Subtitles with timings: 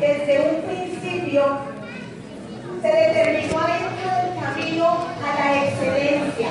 [0.00, 1.44] desde un principio
[2.80, 4.86] se determinó dentro del camino
[5.22, 6.48] a la excelencia.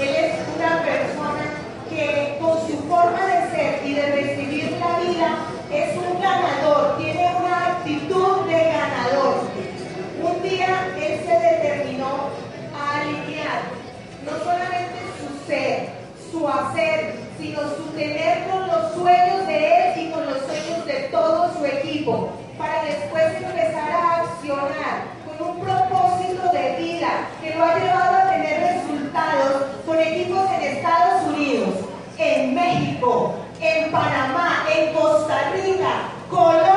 [0.00, 1.44] Él es una persona
[1.88, 5.36] que con su forma de ser y de recibir la vida
[5.72, 9.42] es un ganador, tiene una actitud de ganador.
[10.20, 12.30] Un día él se determinó
[12.76, 13.62] a alinear
[14.24, 15.90] no solamente su ser,
[16.32, 20.94] su hacer, sino su tener con los sueños de él y con los sueños de
[21.12, 22.32] todo su equipo,
[22.86, 28.74] después empezar a accionar con un propósito de vida que lo ha llevado a tener
[28.74, 31.74] resultados con equipos en Estados Unidos,
[32.18, 36.75] en México, en Panamá, en Costa Rica, Colombia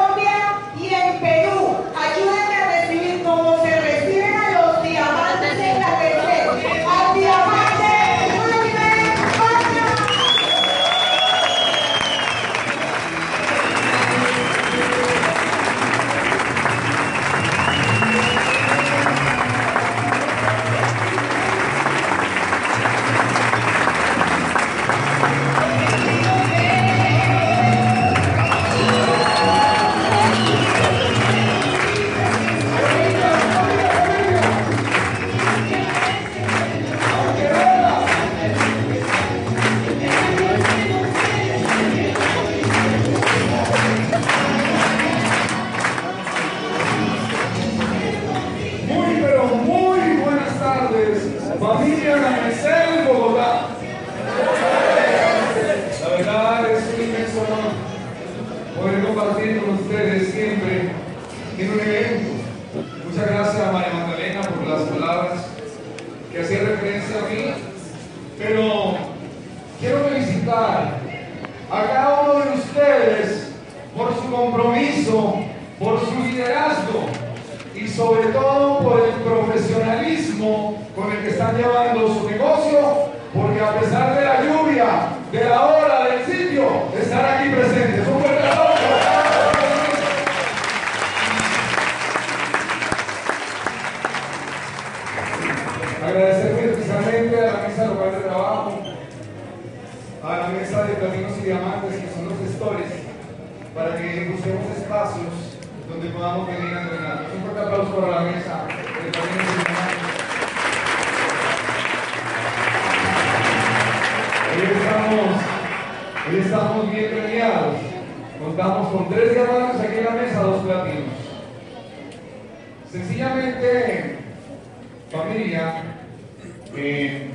[126.76, 127.30] eh,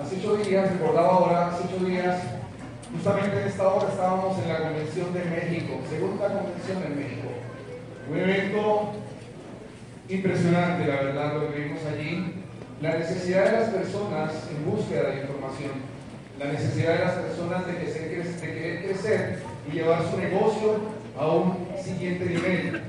[0.00, 2.20] hace ocho días, recordaba ahora, hace ocho días,
[2.92, 7.28] justamente en esta hora estábamos en la Convención de México, segunda convención en México.
[8.10, 8.92] Un evento
[10.08, 12.34] impresionante, la verdad, lo que vimos allí.
[12.80, 15.70] La necesidad de las personas en búsqueda de información,
[16.38, 19.38] la necesidad de las personas de, de querer crecer
[19.70, 20.80] y llevar su negocio
[21.18, 22.82] a un siguiente nivel.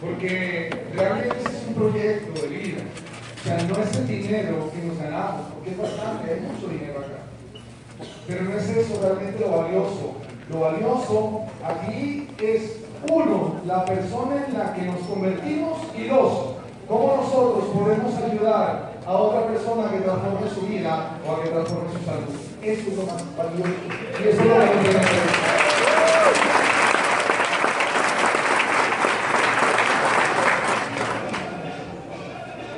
[0.00, 2.82] Porque realmente ese es un proyecto de vida.
[3.42, 7.00] O sea, no es el dinero que nos ganamos, porque es bastante, hay mucho dinero
[7.00, 7.26] acá.
[8.28, 10.12] Pero no es eso realmente lo valioso.
[10.48, 12.76] Lo valioso aquí es,
[13.10, 16.54] uno, la persona en la que nos convertimos y dos,
[16.86, 21.92] cómo nosotros podemos ayudar a otra persona que transforme su vida o a que transforme
[21.98, 22.38] su salud.
[22.62, 23.72] Eso es lo más valioso.
[24.22, 25.72] Y eso es lo que nos debe hacer.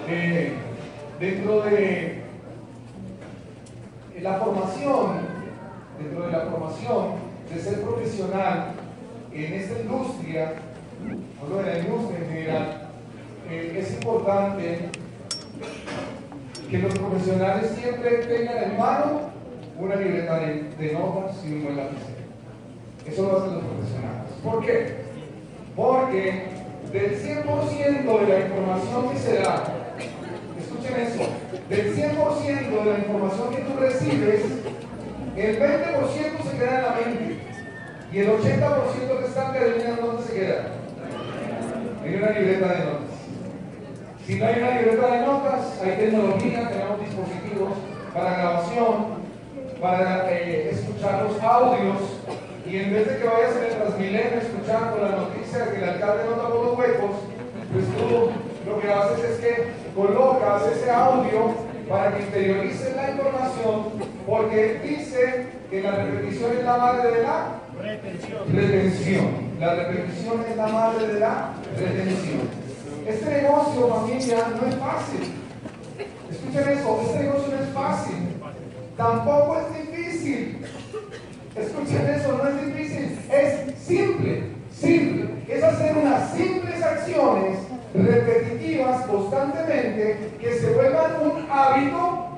[0.06, 0.52] Eh,
[1.20, 2.22] dentro de
[4.20, 5.19] la formación,
[5.98, 7.06] dentro de la formación
[7.52, 8.72] de ser profesional
[9.32, 10.54] en esta industria,
[11.42, 12.88] hablo de la industria en general,
[13.50, 14.78] eh, es importante
[16.70, 19.20] que los profesionales siempre tengan en mano
[19.78, 22.25] una libreta de, de notas y un buen lapicero.
[23.06, 24.32] Eso lo hacen los profesionales.
[24.43, 24.94] ¿Por qué?
[25.76, 26.44] Porque
[26.93, 29.64] del 100% de la información que se da,
[30.58, 31.28] escuchen eso,
[31.69, 32.99] del 100% de la
[33.34, 34.42] información que tú recibes,
[35.36, 37.38] el 20% se queda en la mente
[38.12, 40.66] y el 80% restante adivina dónde se queda.
[42.04, 43.14] En una libreta de notas.
[44.26, 47.72] Si no hay una libreta de notas, hay tecnología, tenemos dispositivos
[48.14, 49.25] para grabación,
[49.80, 51.98] para eh, escuchar los audios
[52.66, 56.25] y en vez de que vayas en el Transmilenio escuchando la noticia que el alcalde
[56.30, 57.10] no tapó los huecos,
[57.72, 63.84] pues tú lo que haces es que colocas ese audio para que interiorices la información
[64.26, 67.60] porque dice que la repetición es la madre de la
[68.52, 69.54] retención.
[69.60, 72.40] La repetición es la madre de la retención.
[73.06, 75.34] Este negocio, familia, no es fácil.
[76.31, 78.16] Escuchen eso, este negocio no es fácil.
[78.96, 80.66] Tampoco es difícil.
[81.54, 84.42] Escuchen eso, no es difícil, es simple,
[84.72, 85.28] simple.
[85.48, 87.58] Es hacer unas simples acciones
[87.94, 92.29] repetitivas constantemente que se vuelvan un hábito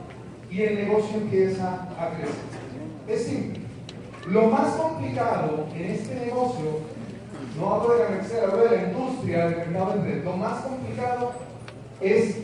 [0.50, 2.35] y el negocio empieza a crecer.
[3.08, 3.61] Es simple.
[4.29, 6.81] Lo más complicado en este negocio,
[7.58, 11.32] no hablo de la universidad, hablo de la industria del mercado de lo más complicado
[12.00, 12.37] es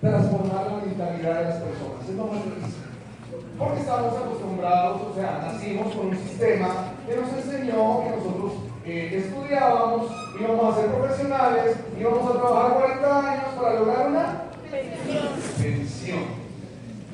[0.00, 2.08] transformar la mentalidad de las personas.
[2.08, 2.82] Es lo más difícil.
[3.58, 6.68] Porque estamos acostumbrados, o sea, nacimos con un sistema
[7.06, 8.52] que nos enseñó que nosotros
[8.84, 14.42] eh, estudiábamos, íbamos a ser profesionales, íbamos a trabajar 40 años para lograr una
[15.60, 16.42] pensión.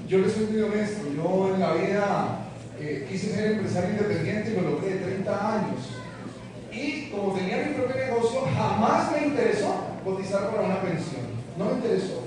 [0.09, 2.39] Yo les soy honesto, yo en la vida
[2.81, 5.81] eh, quise ser empresario independiente y lo logré de 30 años.
[6.73, 9.75] Y como tenía mi propio negocio, jamás me interesó
[10.05, 11.23] cotizar para una pensión.
[11.59, 12.23] No me interesó.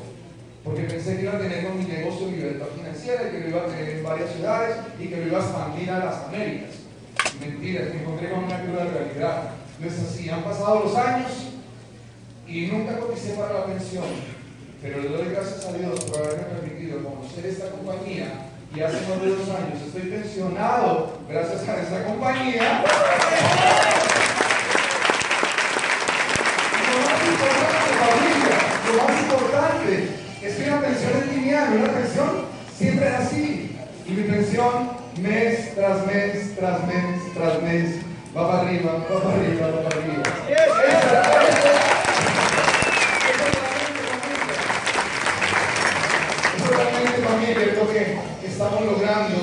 [0.63, 3.61] Porque pensé que iba a tener con mi negocio libertad financiera y que lo iba
[3.61, 6.80] a tener en varias ciudades y que lo iba a expandir a las Américas.
[7.41, 9.49] Mentira, me encontré con una cruda realidad.
[9.79, 11.31] No es así, han pasado los años
[12.47, 14.05] y nunca coticé para la pensión.
[14.79, 18.27] Pero le doy gracias a Dios por haberme permitido conocer esta compañía
[18.75, 22.83] y hace más de dos años estoy pensionado gracias a esta compañía.
[28.87, 30.09] lo más importante
[30.43, 32.45] es que una pensión es lineal, una pensión
[32.77, 33.75] siempre es así.
[34.07, 37.97] Y mi pensión mes tras mes, tras mes, tras mes,
[38.35, 40.23] va para arriba, va para arriba, va para arriba.
[46.55, 48.01] Es realmente familia, es lo que
[48.45, 49.39] estamos logrando,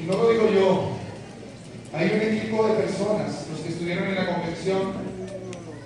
[0.00, 0.96] y no lo digo yo,
[1.94, 4.92] hay un equipo de personas, los que estuvieron en la convención,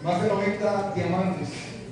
[0.03, 1.49] más de 90 diamantes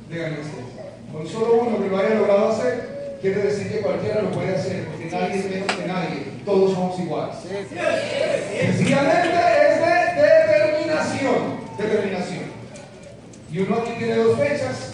[0.08, 0.64] de ganancia.
[1.12, 4.86] Con solo uno que lo haya logrado hacer, quiere decir que cualquiera lo puede hacer,
[4.86, 7.36] porque nadie es menos que nadie, todos somos iguales.
[7.42, 9.80] Sencillamente es
[11.77, 12.58] de determinación.
[13.50, 14.93] Y uno aquí tiene dos fechas,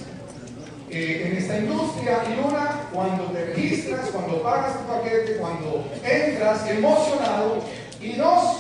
[0.96, 6.70] eh, en esta industria y una cuando te registras, cuando pagas tu paquete, cuando entras
[6.70, 7.64] emocionado
[8.00, 8.58] y dos,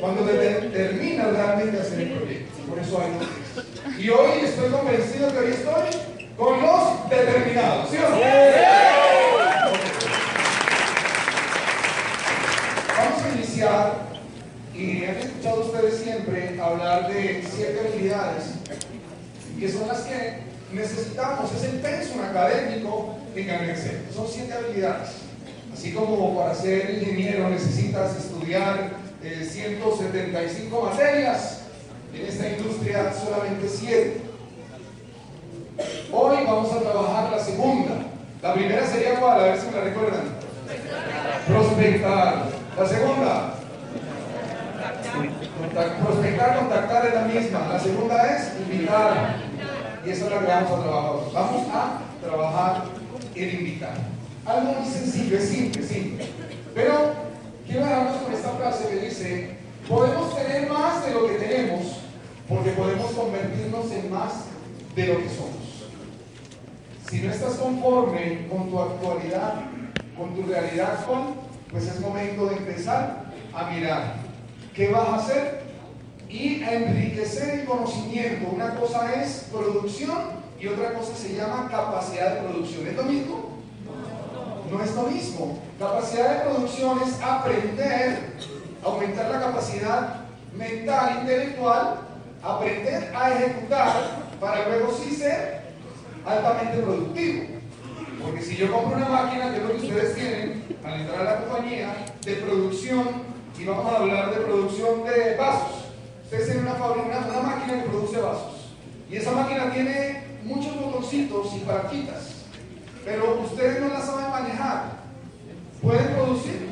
[0.00, 0.32] cuando te
[0.72, 2.58] terminas realmente de hacer el proyecto.
[2.68, 4.00] Por eso hay dos.
[4.00, 6.00] Y hoy estoy convencido que hoy estoy
[6.36, 7.88] con los determinados.
[7.88, 8.16] ¿Sí o no?
[12.98, 14.09] Vamos a iniciar
[14.74, 18.44] y han escuchado ustedes siempre hablar de siete habilidades
[19.60, 20.38] que son las que
[20.72, 24.06] necesitamos, es el pensum académico en Excel.
[24.14, 25.10] Son siete habilidades.
[25.72, 31.60] Así como para ser ingeniero necesitas estudiar 175 eh, materias,
[32.14, 34.20] en esta industria solamente 7.
[36.12, 38.06] Hoy vamos a trabajar la segunda.
[38.42, 40.22] La primera sería cuál, a ver si me la recuerdan.
[41.46, 42.44] Prospectar.
[42.78, 43.59] La segunda.
[45.10, 47.68] Prospectar, contactar es la misma.
[47.68, 49.36] La segunda es invitar.
[50.04, 51.12] Y eso es lo que vamos a trabajar.
[51.34, 52.84] Vamos a trabajar
[53.34, 53.94] el invitar.
[54.46, 56.26] Algo muy sencillo, es simple, simple.
[56.74, 57.12] Pero
[57.66, 59.56] quiero dejarnos con esta frase que dice,
[59.88, 62.00] podemos tener más de lo que tenemos
[62.48, 64.32] porque podemos convertirnos en más
[64.96, 65.86] de lo que somos.
[67.08, 69.54] Si no estás conforme con tu actualidad,
[70.16, 71.34] con tu realidad con,
[71.70, 73.24] pues es momento de empezar
[73.54, 74.29] a mirar
[74.74, 75.60] qué vas a hacer
[76.28, 78.48] y a enriquecer el conocimiento.
[78.52, 80.16] Una cosa es producción
[80.60, 82.86] y otra cosa se llama capacidad de producción.
[82.86, 83.50] ¿Es lo mismo?
[84.70, 85.58] No es lo mismo.
[85.78, 88.36] Capacidad de producción es aprender,
[88.84, 90.20] aumentar la capacidad
[90.54, 92.00] mental, intelectual,
[92.42, 95.62] aprender a ejecutar para luego sí ser
[96.24, 97.44] altamente productivo.
[98.22, 101.24] Porque si yo compro una máquina, que es lo que ustedes tienen al entrar a
[101.24, 103.29] la compañía, de producción,
[103.60, 105.84] y vamos a hablar de producción de vasos,
[106.24, 108.70] Ustedes tienen una, fábrica, una máquina que produce vasos.
[109.10, 112.44] Y esa máquina tiene muchos botoncitos y paraquitas.
[113.04, 114.92] Pero ustedes no la saben manejar.
[115.82, 116.68] ¿Pueden producir?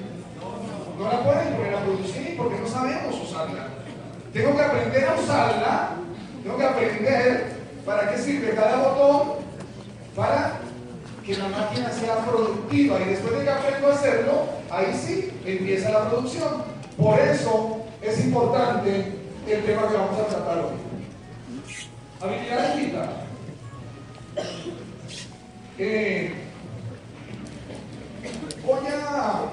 [0.96, 3.66] No la pueden poner a producir porque no sabemos usarla.
[4.32, 5.90] Tengo que aprender a usarla.
[6.44, 9.38] Tengo que aprender para qué sirve cada botón.
[10.14, 10.60] Para
[11.26, 13.00] que la máquina sea productiva.
[13.00, 16.77] Y después de que aprendo a hacerlo, ahí sí empieza la producción.
[16.98, 19.12] Por eso es importante
[19.46, 20.72] el tema que vamos a tratar hoy.
[22.20, 23.02] Habilidad de
[25.78, 26.32] Eh,
[28.66, 29.52] voy a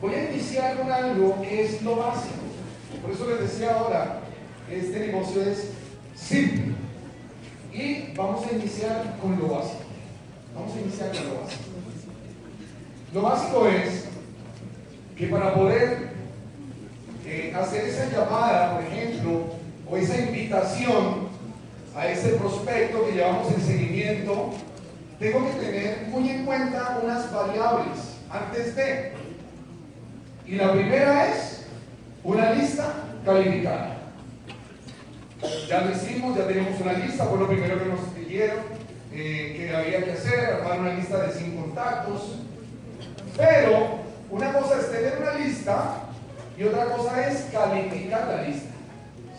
[0.00, 2.34] Voy a iniciar con algo que es lo básico.
[3.00, 4.20] Por eso les decía ahora,
[4.68, 5.70] este negocio es
[6.16, 6.74] simple.
[7.72, 9.84] Y vamos a iniciar con lo básico.
[10.56, 11.62] Vamos a iniciar con lo básico.
[13.14, 14.06] Lo básico es
[15.16, 16.11] que para poder
[17.54, 19.42] hacer esa llamada, por ejemplo,
[19.88, 21.28] o esa invitación
[21.94, 24.50] a ese prospecto que llevamos en seguimiento,
[25.18, 27.98] tengo que tener muy en cuenta unas variables
[28.30, 29.12] antes de.
[30.46, 31.66] Y la primera es
[32.24, 32.94] una lista
[33.24, 33.98] calificada.
[35.68, 38.58] Ya lo hicimos, ya tenemos una lista, fue lo primero que nos dijeron
[39.12, 42.36] eh, que había que hacer, armar una lista de 100 contactos.
[43.36, 43.98] Pero
[44.30, 46.11] una cosa es tener una lista
[46.56, 48.70] y otra cosa es calificar la lista.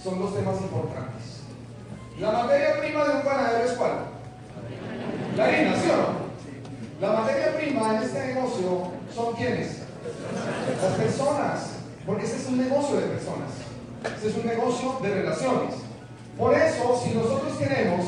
[0.03, 1.41] Son dos temas importantes.
[2.19, 3.91] La materia prima de un panadero es cuál?
[5.37, 6.23] La harina, ¿sí o no?
[7.01, 9.79] La materia prima en este negocio son quiénes?
[10.81, 11.69] Las personas.
[12.05, 13.49] Porque ese es un negocio de personas.
[14.17, 15.75] Ese es un negocio de relaciones.
[16.37, 18.05] Por eso, si nosotros queremos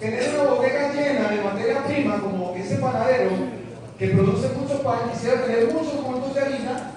[0.00, 3.30] tener una bodega llena de materia prima como ese panadero
[3.98, 6.92] que produce mucho pan, quisiera tener muchos puntos de harina,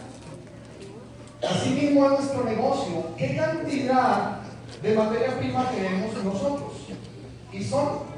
[1.50, 3.06] así mismo es nuestro negocio.
[3.18, 4.38] ¿Qué cantidad
[4.82, 6.74] de materia prima tenemos nosotros?
[7.52, 8.12] Y son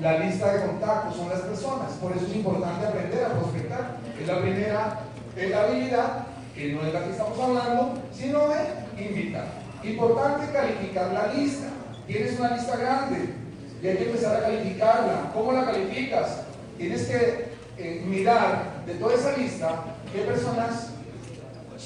[0.00, 1.92] la lista de contactos, son las personas.
[2.00, 3.96] Por eso es importante aprender a prospectar.
[4.20, 5.00] Es la primera
[5.36, 9.46] habilidad, que no es la que estamos hablando, sino de invitar.
[9.82, 11.68] Importante calificar la lista.
[12.06, 13.34] Tienes una lista grande
[13.82, 15.30] y hay que empezar a calificarla.
[15.34, 16.42] ¿Cómo la calificas?
[16.76, 20.91] Tienes que eh, mirar de toda esa lista qué personas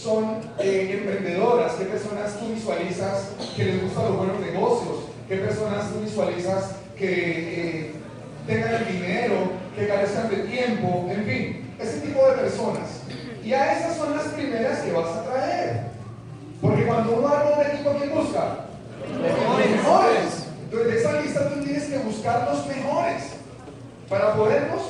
[0.03, 4.97] son eh, emprendedoras, qué personas tú visualizas que les gustan los buenos negocios,
[5.29, 7.93] qué personas tú visualizas que eh,
[8.47, 9.35] tengan el dinero,
[9.75, 13.00] que carezcan de tiempo, en fin, ese tipo de personas.
[13.43, 15.87] Y a esas son las primeras que vas a traer.
[16.61, 18.67] Porque cuando uno arma un equipo, ¿quién busca?
[19.00, 20.47] Los mejores.
[20.65, 23.23] Entonces, de esa lista tú tienes que buscar los mejores
[24.09, 24.83] para podernos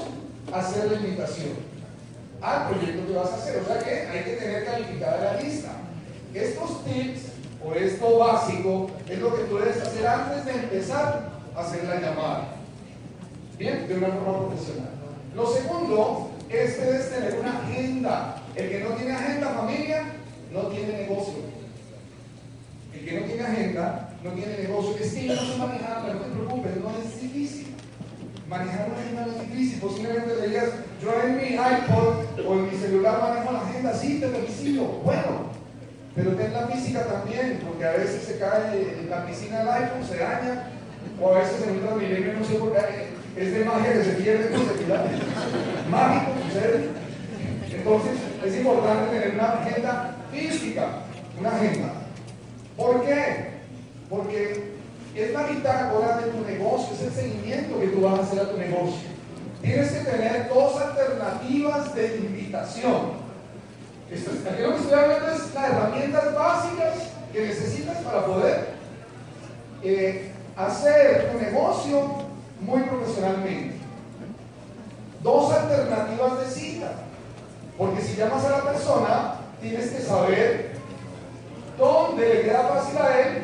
[0.53, 1.66] hacer la invitación
[2.41, 3.63] al proyecto que vas a hacer.
[3.63, 5.71] O sea que hay que tener calificada la lista.
[6.35, 7.21] Estos tips
[7.65, 12.01] o esto básico es lo que tú debes hacer antes de empezar a hacer la
[12.01, 12.49] llamada.
[13.59, 14.91] Bien, de una forma profesional.
[15.35, 18.43] Lo segundo es que debes tener una agenda.
[18.55, 20.05] El que no tiene agenda, familia,
[20.53, 21.35] no tiene negocio.
[22.95, 24.97] El que no tiene agenda, no tiene negocio.
[24.97, 27.66] Es que yo no sé no te preocupes, no es difícil.
[28.49, 29.81] Manejar una agenda es difícil.
[29.81, 30.71] Posiblemente dirías,
[31.03, 34.85] yo en mi iPod o en mi celular manejo la agenda, sí, te felicito.
[35.05, 35.51] Bueno,
[36.15, 40.05] pero ten la física también, porque a veces se cae en la piscina del iPhone,
[40.09, 40.71] se daña,
[41.21, 44.13] o a veces en un transmilenio, no sé por qué, es de magia que se
[44.13, 45.05] pierde, se queda.
[45.91, 46.89] Mágico, sucede.
[47.71, 48.13] Entonces,
[48.45, 50.87] es importante tener una agenda física,
[51.39, 51.93] una agenda.
[52.77, 53.51] ¿Por qué?
[54.09, 54.77] Porque
[55.23, 58.51] es la bitácora de tu negocio, es el seguimiento que tú vas a hacer a
[58.51, 59.09] tu negocio.
[59.63, 63.27] Tienes que tener dos alternativas de invitación.
[64.11, 66.95] Aquí lo que estoy hablando es las herramientas básicas
[67.33, 68.69] que necesitas para poder
[69.83, 72.03] eh, hacer tu negocio
[72.61, 73.77] muy profesionalmente.
[75.23, 76.93] Dos alternativas de cita.
[77.79, 80.77] Porque si llamas a la persona, tienes que saber
[81.79, 83.43] dónde le queda fácil a él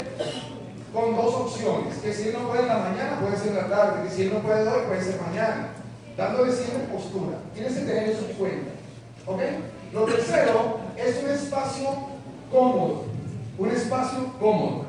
[0.93, 1.99] con dos opciones.
[1.99, 4.09] Que si él no puede en la mañana, puede ser en la tarde.
[4.09, 5.69] Que si él no puede hoy, puede ser mañana.
[6.17, 7.39] Dándole siempre postura.
[7.55, 8.71] Tienes que tener eso en cuenta.
[9.27, 9.41] ¿Ok?
[9.93, 11.89] Lo tercero es un espacio
[12.51, 13.05] cómodo.
[13.59, 14.87] Un espacio cómodo.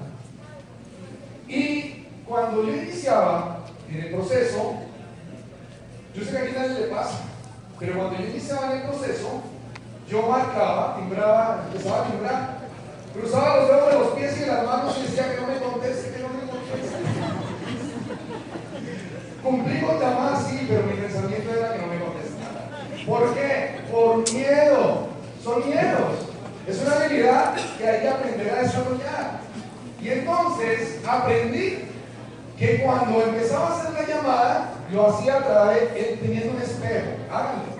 [1.47, 4.75] Y cuando yo iniciaba en el proceso,
[6.15, 7.19] yo sé que aquí nadie le pasa,
[7.79, 9.41] pero cuando yo iniciaba en el proceso,
[10.07, 12.62] yo marcaba, timbraba, empezaba a timbrar,
[13.13, 15.57] cruzaba los dedos de los pies y de las manos y decía que no me
[15.59, 16.97] conteste, que no me conteste.
[19.43, 22.69] Cumplí con llamar, sí, pero mi pensamiento era que no me contestara.
[23.05, 23.81] ¿Por qué?
[23.91, 25.07] Por miedo.
[25.43, 26.33] Son miedos.
[26.65, 29.39] Es una habilidad que hay que aprender a desarrollar.
[30.01, 31.89] Y entonces aprendí
[32.57, 37.07] que cuando empezaba a hacer la llamada, lo hacía a través, teniendo un espejo.
[37.29, 37.73] Háganlo.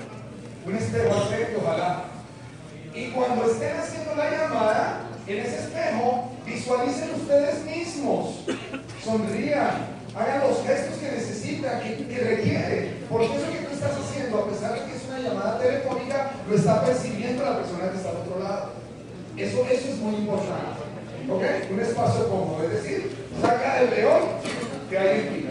[0.66, 2.04] Un espejo al frente, ojalá.
[2.94, 4.73] Y cuando estén haciendo la llamada,
[5.28, 8.46] en ese espejo, visualicen ustedes mismos.
[9.04, 9.94] Sonrían.
[10.16, 12.94] Hagan los gestos que necesitan, que, que requiere.
[13.10, 16.56] Porque eso que tú estás haciendo, a pesar de que es una llamada telefónica, lo
[16.56, 18.74] está percibiendo la persona que está al otro lado.
[19.36, 20.84] Eso, eso es muy importante.
[21.30, 21.42] ¿Ok?
[21.72, 22.64] Un espacio cómodo.
[22.64, 23.12] Es decir,
[23.42, 24.22] saca el león
[24.90, 25.50] que hay en ti.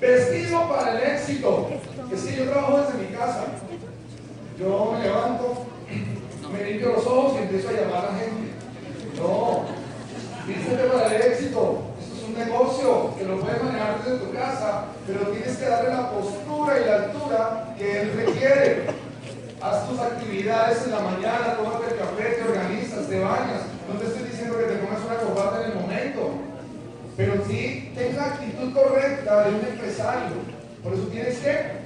[0.00, 1.68] Vestido para el éxito.
[2.08, 3.44] Que yo trabajo desde mi casa.
[4.58, 5.66] Yo me levanto,
[6.52, 8.52] me limpio los ojos y empiezo a llamar a la gente.
[9.16, 9.64] No,
[10.46, 11.82] vístete para el éxito.
[12.00, 15.90] Esto es un negocio que lo puedes manejar desde tu casa, pero tienes que darle
[15.90, 18.86] la postura y la altura que él requiere.
[19.62, 23.62] Haz tus actividades en la mañana, tómate el café, te organizas, te bañas.
[23.88, 26.30] No te estoy diciendo que te pongas una corbata en el momento,
[27.16, 30.36] pero sí ten la actitud correcta de un empresario.
[30.82, 31.82] Por eso tienes que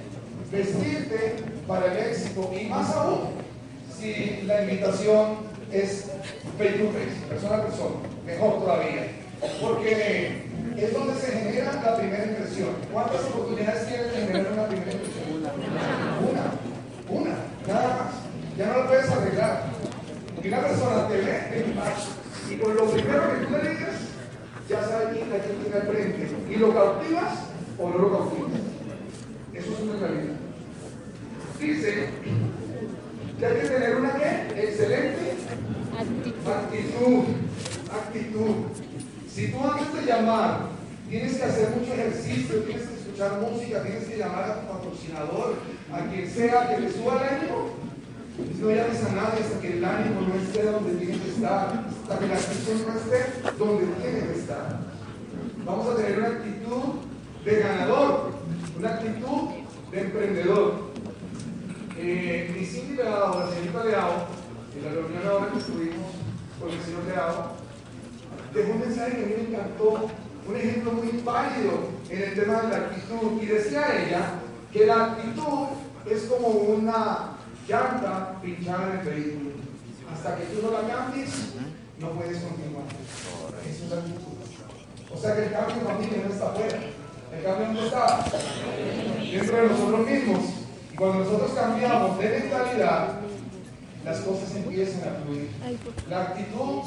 [0.50, 1.36] vestirte
[1.68, 3.45] para el éxito y más aún
[3.98, 5.36] si la invitación
[5.72, 6.06] es
[6.58, 9.08] face to face, persona a persona, mejor todavía,
[9.60, 10.42] porque
[10.76, 12.68] es donde se genera la primera impresión.
[12.92, 15.24] ¿Cuántas oportunidades tienes de generar una primera impresión?
[15.36, 17.36] Una, una,
[17.66, 18.14] nada más.
[18.58, 19.64] Ya no la puedes arreglar.
[20.42, 21.64] Y una persona te ve
[22.50, 23.96] y con lo primero que tú le digas,
[24.68, 26.28] ya sabe quién la tiene al frente.
[26.48, 27.38] Y lo cautivas
[27.78, 28.60] o no lo cautivas.
[29.52, 30.34] Eso es una realidad.
[31.60, 32.08] Dice
[33.38, 34.62] que hay que tener una ¿qué?
[34.62, 35.32] excelente
[36.46, 37.24] actitud.
[37.92, 38.54] Actitud.
[39.28, 40.60] Si tú antes de llamar
[41.08, 45.56] tienes que hacer mucho ejercicio, tienes que escuchar música, tienes que llamar a tu patrocinador,
[45.92, 47.70] a quien sea que te suba el ánimo,
[48.60, 52.18] no llames a nadie hasta que el ánimo no esté donde tiene que estar, hasta
[52.18, 54.80] que la actitud no esté donde tiene que estar.
[55.64, 56.82] Vamos a tener una actitud
[57.44, 58.30] de ganador,
[58.78, 59.48] una actitud
[59.90, 60.85] de emprendedor.
[62.08, 64.26] Eh, mi síndica, la señorita Leao,
[64.76, 66.06] en la reunión ahora que estuvimos
[66.60, 67.56] con el señor Leao,
[68.54, 70.06] dejó un mensaje que a mí me encantó,
[70.46, 71.72] un ejemplo muy válido
[72.08, 73.42] en el tema de la actitud.
[73.42, 74.34] Y decía ella
[74.72, 75.66] que la actitud
[76.08, 77.32] es como una
[77.66, 79.50] llanta pinchada en el vehículo.
[80.14, 81.54] Hasta que tú no la cambies,
[81.98, 82.86] no puedes continuar.
[83.68, 85.12] Eso es la actitud.
[85.12, 86.78] O sea que el cambio también no está afuera.
[87.36, 88.24] El cambio no está
[89.28, 90.65] dentro de nosotros mismos.
[90.96, 93.20] Cuando nosotros cambiamos de mentalidad,
[94.04, 95.50] las cosas empiezan a fluir.
[96.08, 96.82] La actitud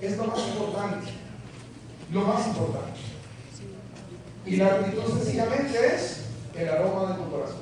[0.00, 1.10] es lo más importante.
[2.12, 3.00] Lo más importante.
[4.44, 6.24] Y la actitud sencillamente es
[6.56, 7.60] el aroma de tu corazón.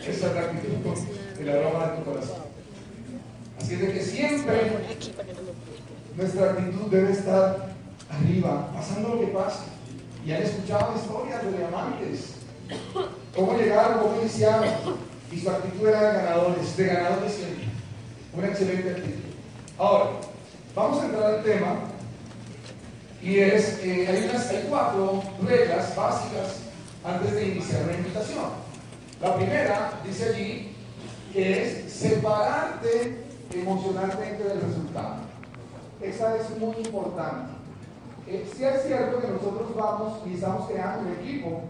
[0.00, 2.44] Esa es la actitud, el aroma de tu corazón.
[3.58, 4.72] Así de que siempre
[6.14, 7.74] nuestra actitud debe estar
[8.10, 9.64] arriba, pasando lo que pase.
[10.26, 12.34] Y han escuchado historias de diamantes,
[15.30, 17.64] y su actitud era de ganadores, de ganadores siempre.
[18.36, 19.30] Una excelente actitud.
[19.78, 20.10] Ahora,
[20.74, 21.76] vamos a entrar al tema,
[23.22, 26.56] y es, eh, hay, unas, cuatro reglas básicas
[27.04, 28.44] antes de iniciar una invitación.
[29.20, 30.76] La primera dice allí
[31.32, 35.16] que es separarte emocionalmente del resultado.
[36.02, 37.54] Esa es muy importante.
[38.26, 41.62] Eh, sí es cierto que nosotros vamos y estamos creando un equipo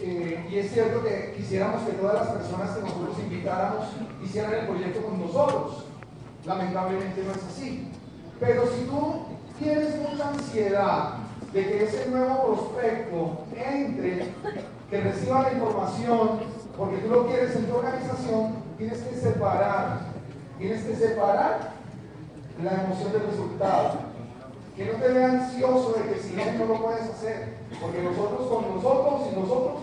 [0.00, 3.86] eh, y es cierto que quisiéramos que todas las personas que nosotros invitáramos
[4.24, 5.84] hicieran el proyecto con nosotros.
[6.44, 7.88] Lamentablemente no es así.
[8.40, 9.26] Pero si tú
[9.58, 11.14] tienes mucha ansiedad
[11.52, 14.28] de que ese nuevo prospecto entre,
[14.90, 16.40] que reciba la información,
[16.76, 20.00] porque tú lo quieres en tu organización, tienes que separar,
[20.58, 21.72] tienes que separar
[22.62, 24.08] la emoción del resultado.
[24.76, 27.56] Que no te vea ansioso de que si no, no lo puedes hacer.
[27.80, 29.80] Porque nosotros con nosotros y nosotros,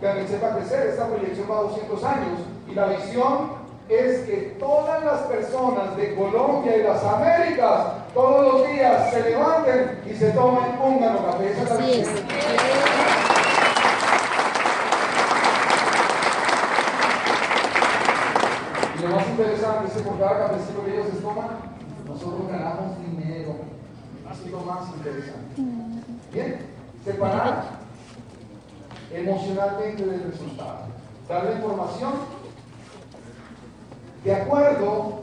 [0.00, 2.40] que sepa crecer, esta proyección va a 200 años.
[2.68, 8.68] Y la visión es que todas las personas de Colombia y las Américas todos los
[8.68, 11.50] días se levanten y se tomen un café.
[11.50, 12.16] Esa es la visión.
[18.96, 21.48] Y lo más interesante es que por cada cafecito que ellos se toman,
[22.06, 23.56] nosotros ganamos dinero.
[24.30, 25.62] Así lo más interesante.
[26.32, 26.58] Bien,
[27.04, 27.79] separar
[29.12, 30.86] emocionalmente del resultado.
[31.28, 32.12] Darle información
[34.24, 35.20] de acuerdo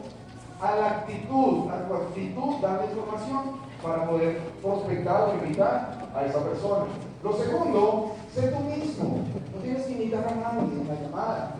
[0.60, 6.42] a la actitud, a tu actitud, darle información para poder prospectar o invitar a esa
[6.42, 6.86] persona.
[7.22, 9.24] Lo segundo, sé tú mismo.
[9.54, 11.54] No tienes que invitar a nadie en la llamada.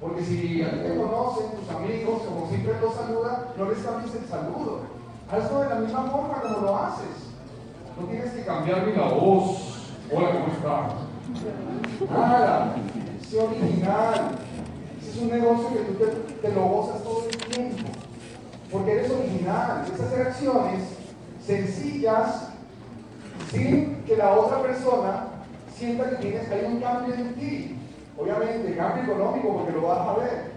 [0.00, 4.14] Porque si a ti te conocen, tus amigos, como siempre los saluda, no les cambies
[4.14, 4.80] el saludo.
[5.30, 7.32] Hazlo de la misma forma como lo haces.
[7.98, 9.92] No tienes que cambiar ni la voz.
[10.12, 11.05] Hola, ¿cómo estás?
[12.10, 12.74] Nada.
[13.28, 14.30] Sé original.
[15.00, 16.04] Ese es un negocio que tú
[16.42, 17.88] te, lo gozas todo el tiempo.
[18.72, 19.84] Porque eres original.
[19.92, 20.82] Esas reacciones
[21.44, 22.48] sencillas,
[23.50, 25.26] sin que la otra persona
[25.76, 27.78] sienta que tienes que hay un cambio en ti.
[28.18, 30.52] Obviamente, cambio económico porque lo vas a ver.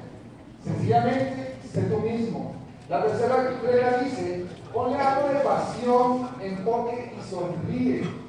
[0.63, 2.54] Sencillamente, sé tú mismo.
[2.89, 8.29] La tercera regla dice, ponle algo de pasión, enfoque y sonríe.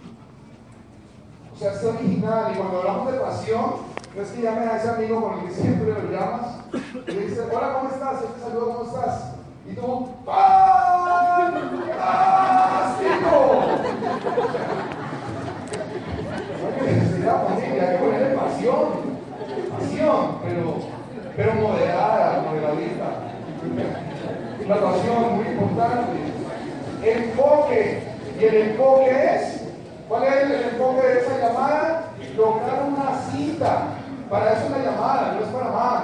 [1.61, 2.53] O sea, sé original.
[2.55, 3.73] Y cuando hablamos de pasión,
[4.17, 6.57] no es que llames a ese amigo con el que siempre lo llamas
[7.07, 8.23] Y le dice, hola, ¿cómo estás?
[8.23, 9.35] Yo te saludo, ¿cómo estás?
[9.71, 10.57] Y tú, ¡fantástico!
[17.27, 18.89] la familia, que ponerle pasión,
[19.71, 20.77] pasión, pero,
[21.37, 23.09] pero moderada, moderadita.
[24.67, 26.17] La pasión, muy importante.
[27.05, 28.03] Enfoque,
[28.41, 29.60] y el enfoque es,
[30.11, 32.13] ¿cuál es el enfoque de esa llamada?
[32.37, 33.83] Lograr una cita.
[34.29, 36.03] Para eso es la llamada, no es para más.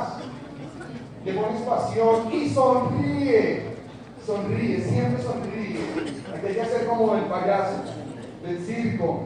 [1.24, 3.66] Le pones pasión y sonríe.
[4.24, 5.80] Sonríe, siempre sonríe.
[6.32, 7.82] Hay que hacer como el payaso
[8.44, 9.24] del circo.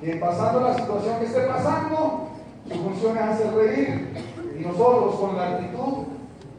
[0.00, 2.28] Que pasando la situación que esté pasando,
[2.68, 4.14] su función es hacer reír.
[4.58, 6.04] Y nosotros con la actitud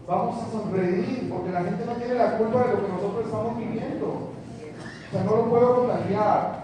[0.06, 3.58] vamos a sonreír porque la gente no tiene la culpa de lo que nosotros estamos
[3.58, 4.06] viviendo.
[4.06, 6.63] O sea, no lo puedo contagiar.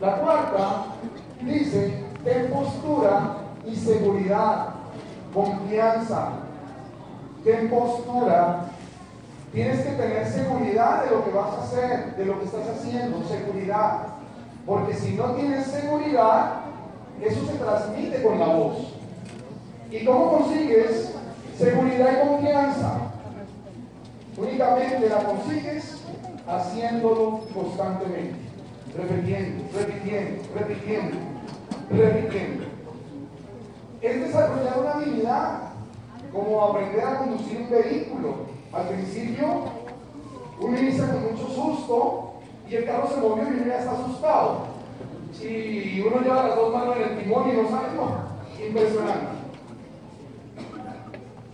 [0.00, 0.86] La cuarta
[1.40, 4.68] dice, ten postura y seguridad,
[5.32, 6.30] confianza.
[7.44, 8.66] Ten postura.
[9.52, 13.22] Tienes que tener seguridad de lo que vas a hacer, de lo que estás haciendo,
[13.28, 13.98] seguridad.
[14.66, 16.62] Porque si no tienes seguridad,
[17.20, 18.94] eso se transmite con la voz.
[19.90, 21.14] ¿Y cómo consigues
[21.56, 22.98] seguridad y confianza?
[24.36, 26.02] Únicamente la consigues
[26.48, 28.43] haciéndolo constantemente,
[28.96, 31.16] repitiendo, repitiendo, repitiendo,
[31.90, 32.64] repitiendo.
[34.00, 35.58] Es desarrollar una habilidad
[36.32, 38.34] como aprender a conducir un vehículo.
[38.72, 39.46] Al principio,
[40.60, 42.34] uno inicia con mucho susto
[42.68, 44.74] y el carro se movió y uno ya está asustado.
[45.40, 49.26] Y uno lleva las dos manos en el timón y no sabe, no, impresionante.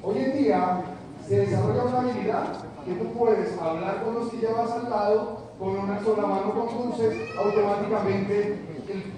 [0.03, 0.83] Hoy en día
[1.31, 2.43] se desarrolla una habilidad
[2.85, 7.15] que tú puedes hablar con los que llevas al lado, con una sola mano conduces,
[7.39, 8.59] automáticamente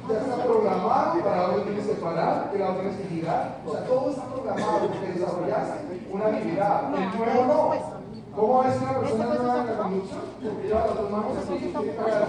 [0.06, 3.56] ya está programado para dónde tienes que parar, que lado tienes que girar.
[3.66, 6.94] O sea, todo está programado porque desarrollaste una habilidad.
[6.94, 8.02] El nuevo no.
[8.36, 10.20] ¿Cómo es una persona nueva en la conducción?
[10.42, 12.28] Porque lleva las dos manos así y tiene que pagar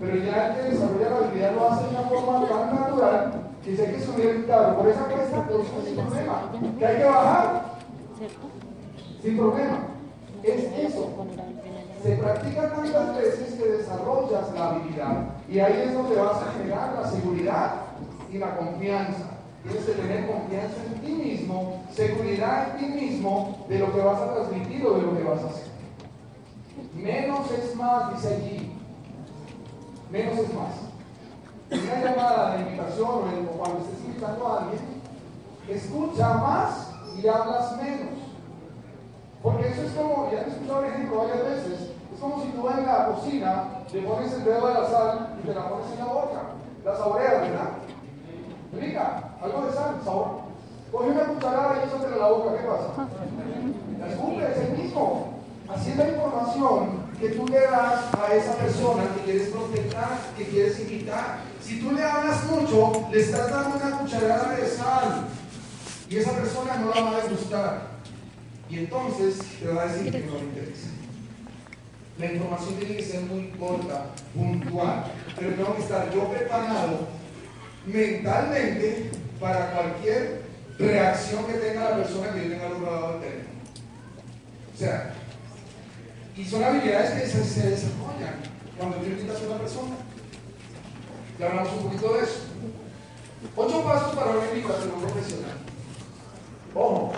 [0.00, 3.80] Pero ya el que desarrolla la habilidad lo hace de una forma tan natural si
[3.80, 6.50] hay que subir el carro por esa cuesta, pues sin problema.
[6.78, 7.78] Que hay que bajar,
[9.22, 9.78] sin problema.
[10.42, 11.10] Es eso.
[12.02, 16.94] Se practica tantas veces que desarrollas la habilidad y ahí es donde vas a generar
[17.00, 17.74] la seguridad
[18.32, 19.38] y la confianza.
[19.62, 24.20] Tienes que tener confianza en ti mismo, seguridad en ti mismo de lo que vas
[24.20, 25.72] a transmitir o de lo que vas a hacer.
[26.96, 28.72] Menos es más, dice allí.
[30.10, 30.91] Menos es más.
[31.72, 34.80] Una llamada de invitación o cuando estés invitando a alguien,
[35.68, 38.12] escucha más y hablas menos.
[39.42, 41.80] Porque eso es como, ya he escuchado el ejemplo varias veces,
[42.14, 45.46] es como si tú en la cocina le pones el dedo de la sal y
[45.46, 46.40] te la pones en la boca.
[46.84, 47.68] La saboreas, ¿verdad?
[48.78, 50.28] Rica, algo de sal, sabor.
[50.92, 53.08] Coge una cucharada y échate la boca, ¿qué pasa?
[53.98, 55.32] La escupe, es el mismo.
[55.68, 59.94] Así es la información que tú le das a esa persona que quieres proteger,
[60.36, 61.51] que quieres invitar.
[61.72, 65.24] Si tú le hablas mucho, le estás dando una cucharada de sal
[66.10, 67.86] y esa persona no la va a degustar.
[68.68, 70.88] Y entonces te va a decir que no le interesa.
[72.18, 75.04] La información tiene que ser muy corta, puntual,
[75.34, 77.08] pero tengo que estar yo preparado
[77.86, 80.42] mentalmente para cualquier
[80.78, 83.48] reacción que tenga la persona que yo tenga del teléfono.
[84.74, 85.14] O sea,
[86.36, 88.42] y son habilidades que se, se desarrollan
[88.76, 90.11] cuando tú invitas a una persona.
[91.44, 92.40] Hablamos un poquito de eso.
[93.56, 95.56] Ocho pasos para una invitación profesional.
[96.74, 97.12] Ojo,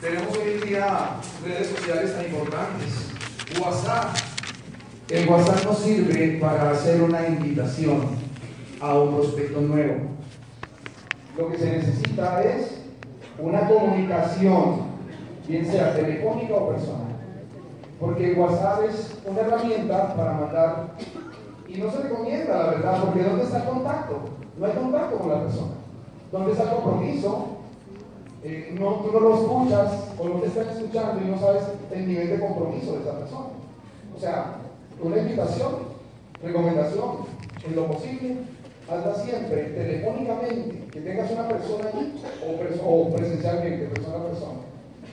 [0.00, 1.10] tenemos hoy en día
[1.42, 3.10] redes sociales tan importantes.
[3.58, 4.16] WhatsApp.
[5.08, 8.02] El WhatsApp nos sirve para hacer una invitación
[8.80, 10.10] a un prospecto nuevo.
[11.36, 12.82] Lo que se necesita es
[13.38, 14.90] una comunicación,
[15.48, 17.16] bien sea telefónica o personal.
[17.98, 20.90] Porque WhatsApp es una herramienta para mandar,
[21.72, 24.20] y no se recomienda, la verdad, porque ¿dónde está el contacto?
[24.58, 25.72] No hay contacto con la persona.
[26.32, 27.46] ¿Dónde está el compromiso?
[28.42, 32.08] Eh, no, tú no lo escuchas o no te están escuchando y no sabes el
[32.08, 33.46] nivel de compromiso de esa persona.
[34.16, 34.56] O sea,
[35.00, 35.72] una invitación,
[36.42, 37.26] recomendación,
[37.64, 38.36] en lo posible,
[38.90, 42.20] hazla siempre telefónicamente, que tengas una persona allí
[42.84, 44.60] o, presencialmente, persona a persona.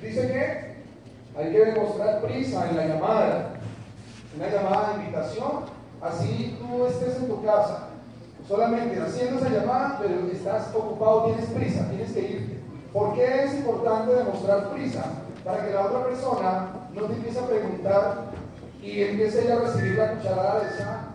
[0.02, 3.60] Dice que hay que demostrar prisa en la llamada,
[4.36, 7.90] una llamada de invitación, así tú estés en tu casa,
[8.48, 12.60] solamente haciendo esa llamada, pero estás ocupado, tienes prisa, tienes que irte.
[12.94, 15.04] ¿Por qué es importante demostrar prisa?
[15.44, 18.32] Para que la otra persona no te empiece a preguntar
[18.82, 21.08] y empiece ella a recibir la cucharada de esa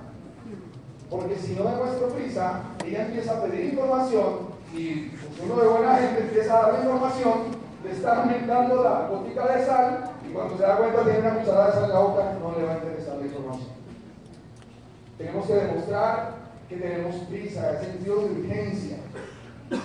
[1.12, 5.12] porque si no demuestro prisa, ella empieza a pedir información y
[5.44, 7.32] uno de buena gente empieza a dar información,
[7.84, 11.66] le está aumentando la gotica de sal y cuando se da cuenta tiene una cucharada
[11.66, 13.01] de sal en la boca, no le va a interesar.
[15.22, 16.34] Tenemos que demostrar
[16.68, 18.96] que tenemos prisa, sentido de urgencia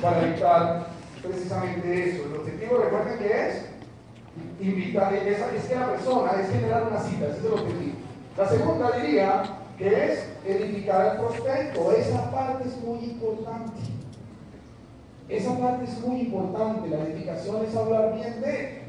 [0.01, 0.87] para evitar
[1.21, 2.25] precisamente eso.
[2.25, 3.65] El objetivo, recuerden que es
[4.59, 7.97] invitar, es, es que la persona es generar una cita, ese es el objetivo.
[8.35, 9.43] La segunda diría
[9.77, 11.91] que es edificar el prospecto.
[11.91, 13.81] Esa parte es muy importante.
[15.29, 16.89] Esa parte es muy importante.
[16.89, 18.87] La edificación es hablar bien de.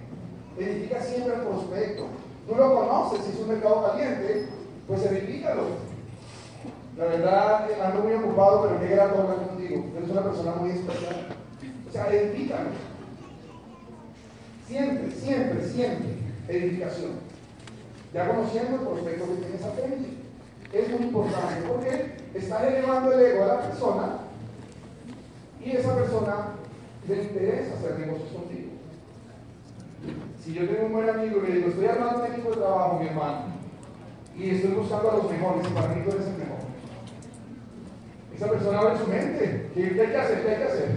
[0.59, 2.07] Edifica siempre el prospecto.
[2.49, 4.49] Tú lo conoces, si es un mercado caliente,
[4.87, 5.88] pues edifícalo.
[6.99, 9.85] La verdad, ando muy ocupado, pero grato hablar contigo.
[9.97, 11.29] Eres una persona muy especial.
[11.89, 12.71] O sea, edifícalo.
[14.67, 16.09] Siempre, siempre, siempre,
[16.49, 17.13] edificación.
[18.13, 20.09] Ya conociendo el prospecto que tienes frente.
[20.73, 24.19] Es muy importante porque está elevando el ego a la persona
[25.65, 26.49] y esa persona
[27.07, 28.73] le interesa hacer negocios contigo.
[30.43, 32.99] Si yo tengo un buen amigo y le digo, estoy armando un equipo de trabajo,
[32.99, 33.45] mi hermano,
[34.37, 36.59] y estoy buscando a los mejores, y para mí tú eres el mejor.
[38.39, 39.69] Esa persona abre su mente.
[39.75, 40.43] ¿Qué, hay que hacer?
[40.43, 40.91] ¿Qué hay que hacer?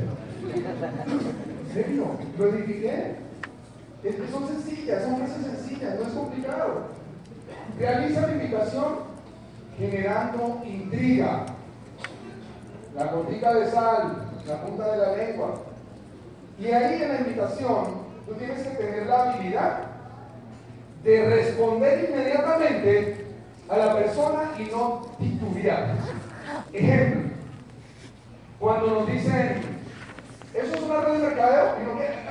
[1.66, 2.06] ¿En serio?
[2.38, 3.16] Lo edifiqué.
[4.04, 6.82] Es que son sencillas, son frases sencillas, no es complicado.
[7.80, 8.94] Realiza la invitación
[9.76, 11.46] generando intriga.
[12.96, 15.56] La gotica de sal, la punta de la lengua.
[16.60, 17.86] Y ahí en la invitación,
[18.28, 19.80] tú tienes que tener la habilidad
[21.04, 23.26] de responder inmediatamente
[23.68, 25.96] a la persona y no titubear.
[26.74, 27.31] Ejemplo,
[28.62, 29.60] cuando nos dicen,
[30.54, 32.22] eso es una red de mercadeo y no quieren.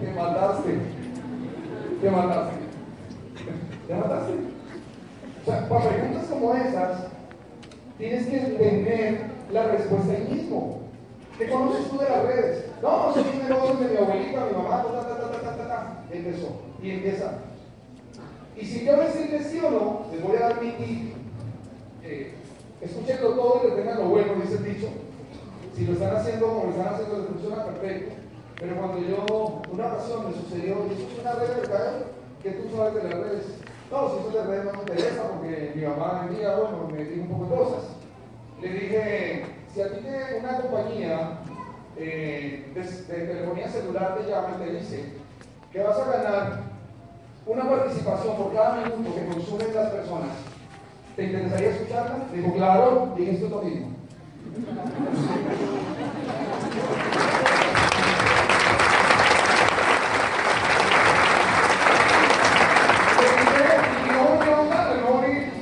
[0.00, 0.78] Te mataste.
[2.00, 2.54] Te mataste.
[3.86, 4.32] Te mataste.
[5.40, 7.06] O sea, para preguntas como esas,
[7.96, 10.80] tienes que tener la respuesta ahí mismo.
[11.38, 12.64] ¿Qué conoces tú de las redes?
[12.82, 16.60] No, soy un negocio de mi abuelita, mi mamá, ta, ta, ta, ta, ta, Empezó.
[16.82, 17.38] Y empieza.
[18.56, 21.12] Y si yo decirle sí o no, les voy a dar mi.
[22.02, 22.34] Eh,
[23.20, 24.88] todo y tengan lo bueno, dice el dicho.
[25.74, 28.14] Si lo están haciendo como lo están haciendo, les funciona perfecto.
[28.58, 32.04] Pero cuando yo, una ocasión me sucedió, y eso es una red de mercado,
[32.42, 33.44] que tú sabes de las redes.
[33.90, 37.04] No, si eso de redes no me interesa porque mi mamá me diga, bueno, me
[37.04, 37.84] dijo un poco de cosas.
[38.62, 41.38] Le dije, si a ti te, una compañía
[41.96, 45.04] eh, de, de, telefonía celular te llama y te dice
[45.70, 46.75] que vas a ganar
[47.46, 50.30] una participación por cada minuto que consumen las personas,
[51.14, 52.26] ¿te interesaría escucharla?
[52.34, 53.86] Digo, claro, y esto es lo mismo.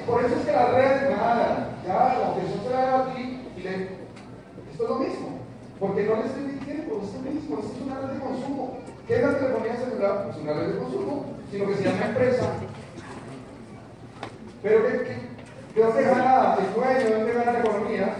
[0.07, 3.75] Por eso es que la red, nada, ya la que se y le.
[4.71, 5.29] Esto es lo mismo.
[5.81, 8.79] Porque no le estoy diciendo, es lo mismo, es una red de consumo.
[9.07, 10.31] ¿Qué es la telefonía celular?
[10.31, 12.47] Es una red de consumo, sino que se llama empresa.
[14.63, 18.17] Pero ¿qué, qué, ¿de dónde gana el dueño, de dónde gana la economía?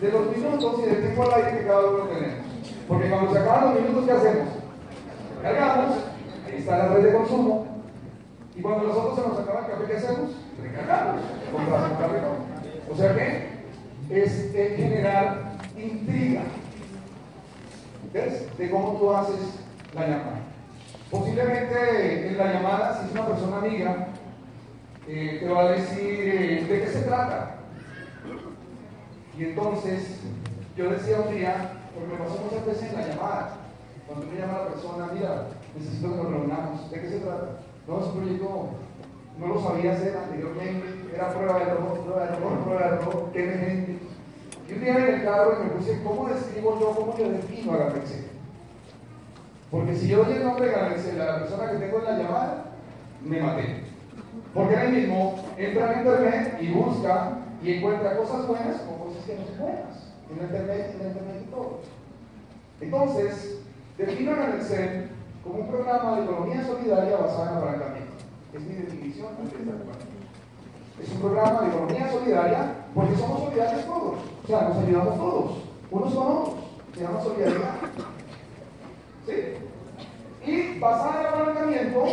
[0.00, 2.46] De los minutos y del tiempo al aire que cada uno tenemos.
[2.86, 4.48] Porque cuando se acaban los minutos, ¿qué hacemos?
[5.42, 5.96] Cargamos,
[6.46, 7.66] ahí está la red de consumo.
[8.56, 10.30] Y cuando nosotros se nos acaba el café, ¿qué hacemos?
[10.62, 11.20] Recargamos,
[11.52, 12.18] compramos un café.
[12.90, 13.58] O sea que
[14.10, 16.42] es eh, generar intriga.
[18.12, 18.56] ¿Ves?
[18.56, 19.36] De cómo tú haces
[19.94, 20.47] la llamada.
[21.10, 24.08] Posiblemente en la llamada, si es una persona amiga,
[25.06, 27.56] eh, te va a decir eh, de qué se trata.
[29.38, 30.20] Y entonces,
[30.76, 33.56] yo decía un día, porque me pasó muchas veces en la llamada,
[34.06, 37.60] cuando me llama la persona, mira, necesito que nos reunamos, ¿de qué se trata?
[37.86, 38.68] No, es un proyecto,
[39.38, 43.30] no lo sabía hacer anteriormente, era prueba de error, prueba de error, prueba de error,
[43.32, 43.98] qué gente.
[44.68, 47.72] Y un día en el carro y me puse, ¿cómo describo yo, cómo yo defino
[47.72, 48.37] a la persona?
[49.70, 52.64] Porque si yo doy el nombre de la persona que tengo en la llamada,
[53.22, 53.84] me maté.
[54.54, 59.36] Porque ahí mismo entra en internet y busca y encuentra cosas buenas como cosas que
[59.36, 60.12] no son buenas.
[60.30, 61.80] En internet, en internet y todo.
[62.80, 63.60] Entonces,
[63.98, 65.10] defino a Excel
[65.44, 68.12] como un programa de economía solidaria basado en apalancamiento.
[68.54, 69.26] Es mi definición
[71.02, 74.14] Es un programa de economía solidaria porque somos solidarios todos.
[74.44, 75.52] O sea, nos ayudamos todos,
[75.90, 76.54] unos con otros.
[76.94, 78.17] Se llama solidaridad.
[80.46, 82.04] Y basada en el apalancamiento,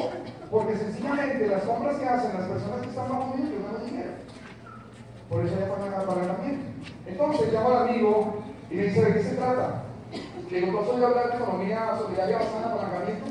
[0.51, 4.12] porque sencillamente las compras que hacen las personas que están bajo mí ganan dinero.
[5.30, 6.65] Por eso pagan apalancamiento.
[7.08, 9.84] Entonces llamo al amigo y me dice, ¿de qué se trata?
[10.49, 13.25] Que yo soy hablar de economía solidaria basada en apalancamiento.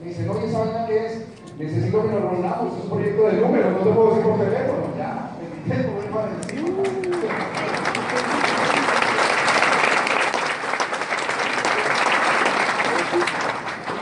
[0.00, 1.28] Me dice, no, ¿y esa vaina qué es?
[1.58, 4.96] necesito que nos reunamos, es un proyecto de números, no te puedo decir por teléfono,
[4.96, 5.30] ya,
[5.66, 5.98] me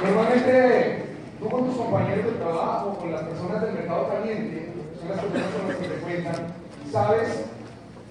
[0.06, 1.04] Normalmente,
[1.40, 5.54] tú con tus compañeros de trabajo, con las personas del mercado caliente, son las personas
[5.54, 6.34] con las que te cuentan,
[6.90, 7.44] sabes,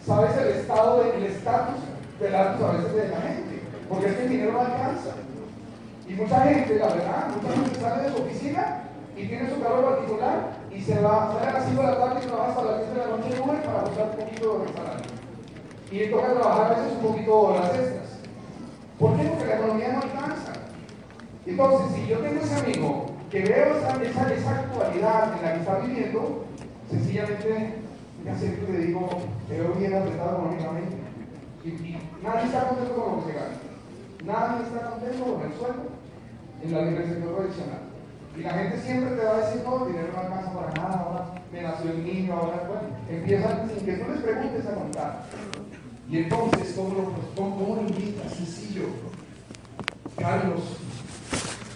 [0.05, 1.81] sabes el estado, el estatus
[2.19, 5.11] del alto a veces de la gente, porque es que el dinero no alcanza.
[6.07, 8.83] Y mucha gente, la verdad, mucha gente sale de su oficina
[9.17, 12.21] y tiene su carro particular y se va, sale a las 5 de la tarde
[12.23, 14.73] y trabaja hasta las 10 de la noche en Uber para buscar un poquito de
[14.73, 15.05] salario.
[15.91, 18.07] Y le toca trabajar a veces un poquito de horas extras.
[18.99, 19.23] ¿Por qué?
[19.23, 20.53] Porque la economía no alcanza.
[21.45, 23.04] Entonces, si yo tengo ese amigo
[23.35, 26.45] que veo esa, esa, actualidad en la que está viviendo,
[26.89, 27.75] sencillamente
[28.23, 29.09] me acerco y le digo,
[29.49, 30.95] te veo bien apretado económicamente.
[31.65, 33.55] Y, y nadie está contento con lo que se gana.
[34.23, 35.83] Nadie está contento con el sueldo
[36.63, 37.81] en la libre tradicional.
[38.37, 41.03] Y la gente siempre te va a decir, no, el dinero no alcanza para nada,
[41.03, 45.23] ahora me nació el niño, ahora, bueno, empiezan sin que tú les preguntes a contar.
[46.09, 48.31] Y entonces, ¿cómo lo, cómo lo invitas?
[48.31, 48.85] Sencillo.
[50.17, 50.61] Carlos,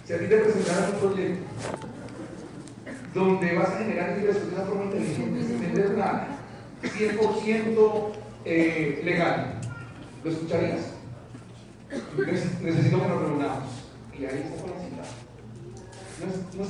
[0.09, 1.45] si a ti te presentaran un proyecto
[3.13, 6.27] donde vas a generar ingresos de una forma inteligente, sin vender nada,
[6.81, 8.11] 100%
[8.43, 9.59] eh, legal,
[10.23, 10.93] ¿lo escucharías?
[11.91, 13.69] Necesito que nos reunamos.
[14.17, 15.03] Y ahí está con la cita.
[16.19, 16.69] No es, no es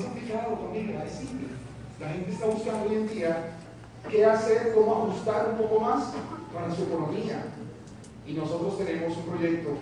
[0.59, 1.47] familia, es simple.
[2.01, 3.51] La gente está buscando hoy en día
[4.09, 6.13] qué hacer, cómo ajustar un poco más
[6.53, 7.45] para su economía.
[8.27, 9.77] Y nosotros tenemos un proyecto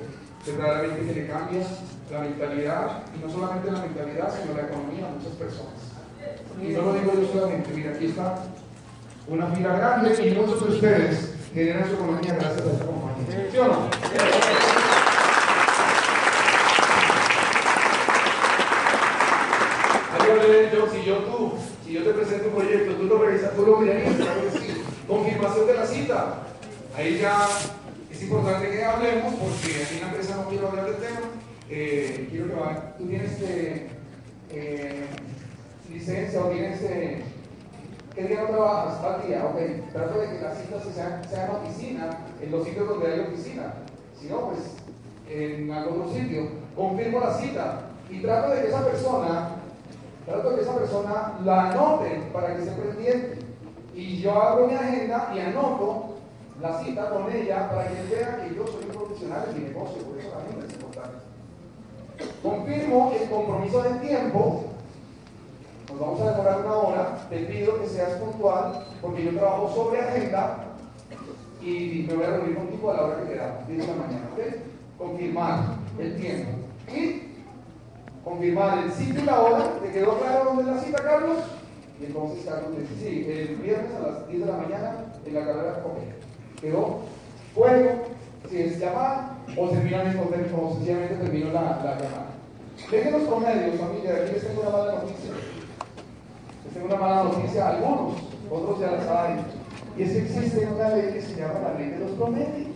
[0.48, 1.68] verdaderamente que le cambia
[2.12, 5.74] la mentalidad, y no solamente la mentalidad, sino la economía a muchas personas.
[6.62, 8.44] Y no lo digo yo solamente, mira, aquí está
[9.28, 13.50] una fila grande y muchos de ustedes generan su economía gracias a esta compañía.
[13.52, 13.90] ¿Sí o no?
[20.74, 21.54] yo, si yo tú,
[21.86, 24.14] si yo te presento un proyecto, tú lo revisas, tú lo mirarías,
[24.54, 24.84] sí.
[25.08, 26.44] confirmación de la cita.
[26.96, 27.48] Ahí ya
[28.18, 31.20] es importante que hablemos porque aquí en la empresa no quiero hablar del tema.
[31.70, 32.54] Eh, quiero que
[32.98, 33.88] tú tienes que,
[34.50, 35.06] eh,
[35.92, 37.22] licencia o tienes eh,
[38.16, 39.02] ¿qué día no trabajas?
[39.04, 39.92] Tal día, ok.
[39.94, 42.10] Trato de que las citas sean, sean oficina,
[42.42, 43.74] en los sitios donde hay oficina.
[44.20, 44.60] Si no, pues
[45.30, 46.50] en algún otro sitio.
[46.76, 49.50] Confirmo la cita y trato de que esa persona
[50.26, 53.40] Trato que esa persona la anote para que esté pendiente.
[53.96, 56.07] Y yo hago mi agenda y anoto
[56.62, 60.04] la cita con ella para que vea que yo soy un profesional en mi negocio,
[60.04, 61.18] por eso agenda es importante.
[62.42, 64.64] Confirmo el compromiso del tiempo.
[65.90, 67.28] Nos vamos a demorar una hora.
[67.30, 70.66] Te pido que seas puntual porque yo trabajo sobre agenda
[71.62, 74.30] y me voy a reunir contigo a la hora que queramos, 10 de la mañana.
[74.34, 74.98] ¿ok?
[74.98, 75.60] Confirmar
[76.00, 76.52] el tiempo.
[76.92, 77.22] Y
[78.24, 81.38] confirmar el sitio y la hora, ¿te quedó claro dónde es la cita, Carlos?
[82.00, 85.46] Y entonces Carlos dice, sí, el viernes a las 10 de la mañana en la
[85.46, 86.17] carrera ok.
[86.62, 87.00] Quedó
[87.54, 88.04] fuego,
[88.50, 92.28] si es llamada, o terminan o sencillamente terminó la, la llamada.
[92.92, 95.32] Dejen los promedios, familia, aquí les tengo una mala noticia.
[96.64, 98.14] Les tengo una mala noticia a algunos,
[98.50, 99.40] otros ya la saben.
[99.98, 102.68] Y es que existe una ley que se llama la ley de los promedios.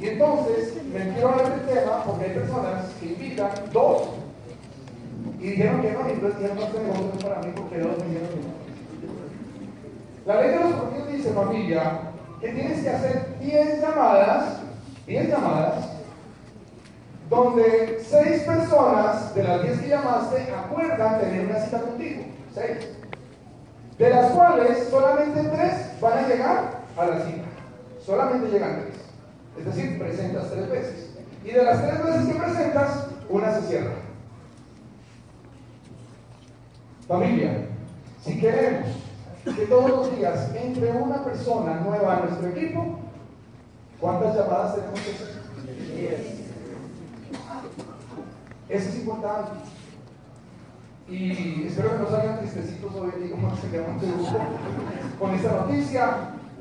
[0.00, 4.08] Y entonces me quiero hablar del tema porque hay personas que invitan dos
[5.40, 8.04] y dijeron que no, y entonces dijeron no, este negocio para mí porque dos me
[8.06, 8.61] dijeron que no.
[10.24, 12.00] La ley de los promedios dice, familia,
[12.40, 14.58] que tienes que hacer 10 llamadas,
[15.06, 15.88] 10 llamadas,
[17.28, 22.22] donde 6 personas de las 10 que llamaste acuerdan tener una cita contigo.
[22.54, 22.68] 6.
[23.98, 27.44] De las cuales solamente 3 van a llegar a la cita.
[28.04, 29.02] Solamente llegan 3.
[29.58, 31.10] Es decir, presentas tres veces.
[31.44, 33.92] Y de las tres veces que presentas, una se cierra.
[37.08, 37.66] Familia,
[38.24, 38.88] si queremos
[39.44, 42.98] que todos los días entre una persona nueva a nuestro equipo,
[44.00, 45.42] ¿cuántas llamadas tenemos que hacer?
[48.68, 49.50] Eso es importante.
[51.08, 53.98] Y espero que no salgan tristecitos hoy como se llaman
[55.18, 56.10] con esta noticia,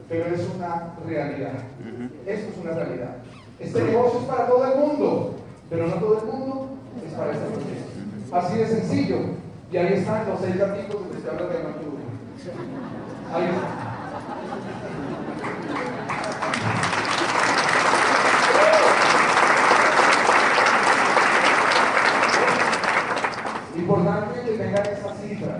[0.09, 1.53] pero es una realidad.
[2.25, 3.17] Esto es una realidad.
[3.59, 5.35] Este negocio es para todo el mundo,
[5.69, 6.69] pero no todo el mundo
[7.05, 8.35] es para este proyecto.
[8.35, 9.17] Así de sencillo.
[9.71, 11.80] Y ahí están los seis artículos que se habla de Arturo.
[12.41, 12.57] Está.
[23.77, 25.59] Importante que tengan esa cifra,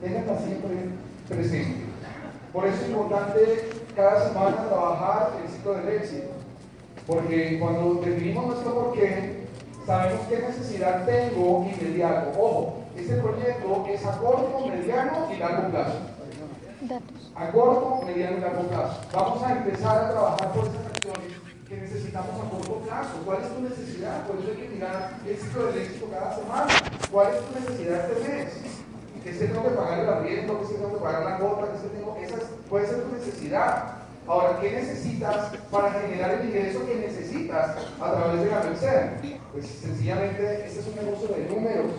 [0.00, 0.70] tenganla siempre
[1.28, 1.84] presente.
[2.50, 6.28] Por eso es importante cada semana trabajar el ciclo del éxito.
[7.06, 9.46] Porque cuando definimos nuestro porqué,
[9.84, 12.32] sabemos qué necesidad tengo inmediato.
[12.40, 15.98] Ojo, Este proyecto es a corto, mediano y largo plazo.
[17.34, 19.00] A corto, mediano y largo plazo.
[19.12, 21.32] Vamos a empezar a trabajar por esas acciones
[21.68, 23.10] que necesitamos a corto plazo.
[23.24, 24.26] ¿Cuál es tu necesidad?
[24.26, 26.66] Por eso hay que mirar el ciclo del éxito cada semana.
[27.10, 28.52] ¿Cuál es tu necesidad este mes?
[29.22, 30.60] ¿Qué que tengo que pagar el arriendo?
[30.60, 31.72] ¿Qué que tengo que pagar la cuota?
[31.72, 32.16] ¿Qué que tengo?
[32.16, 32.36] Esa
[32.70, 33.96] puede ser tu necesidad.
[34.26, 39.36] Ahora, ¿qué necesitas para generar el ingreso que necesitas a través de la Merced?
[39.52, 41.92] Pues sencillamente, este es un negocio de números,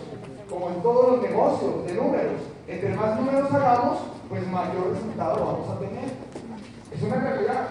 [0.48, 2.40] como en todos los negocios, de números.
[2.66, 6.04] Entre más números hagamos, pues mayor resultado vamos a tener.
[6.94, 7.68] Es una realidad.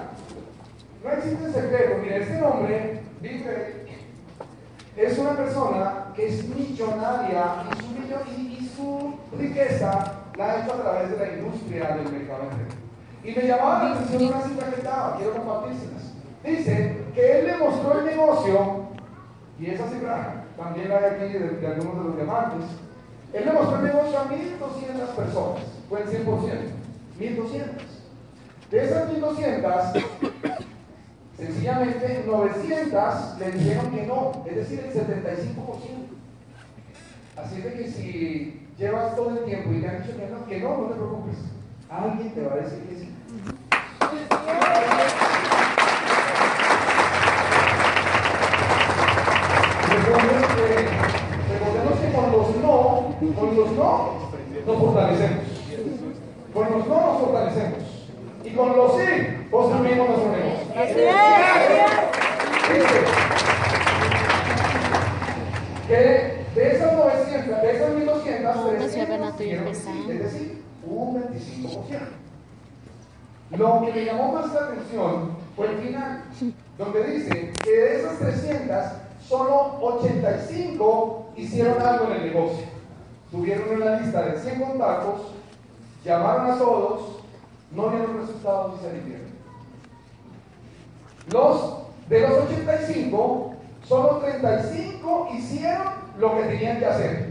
[1.03, 1.97] No existe secreto.
[2.01, 3.85] Mira, este hombre vive,
[4.95, 7.63] es una persona que es millonaria
[8.35, 12.43] y su, riqueza la ha hecho a través de la industria del mercado.
[13.23, 16.13] Y me llamaba la atención una cita que estaba, quiero compartírselas.
[16.43, 18.87] Dice que él le mostró el negocio,
[19.59, 22.67] y esa cifra también hay aquí de, algunos de los diamantes.
[23.33, 26.25] Él le mostró el negocio a 1.200 personas, fue el 100%,
[27.19, 27.97] 1.200.
[28.71, 30.03] De esas 1.200,
[31.37, 36.17] sencillamente 900 le dijeron que no, es decir, el 75%.
[37.37, 40.59] Así de que si llevas todo el tiempo y te han dicho que no, que
[40.59, 41.37] no, no te preocupes.
[41.89, 43.13] Alguien te va a decir que sí.
[51.49, 52.55] Recordemos que con los
[53.57, 55.43] no, con los no, nos fortalecemos.
[56.53, 57.79] Con los no nos fortalecemos.
[58.43, 59.05] Y con los sí,
[59.49, 60.67] construimos nuestro negocio.
[60.75, 60.93] Así
[65.87, 69.41] Que de esas 900, de esas 1200, 300
[70.09, 71.99] es decir, un 25%.
[73.51, 76.23] Lo que me llamó más la atención fue el final,
[76.77, 78.75] donde dice que de esas 300,
[79.25, 82.65] solo 85 hicieron algo en el negocio.
[83.31, 84.39] Tuvieron una lista de
[84.97, 85.31] 100 contactos,
[86.03, 87.01] llamaron a todos,
[87.71, 89.27] no dieron resultados y se rindieron.
[91.31, 91.77] Los
[92.09, 95.87] de los 85, solo 35 hicieron
[96.17, 97.27] lo que tenían que hacer.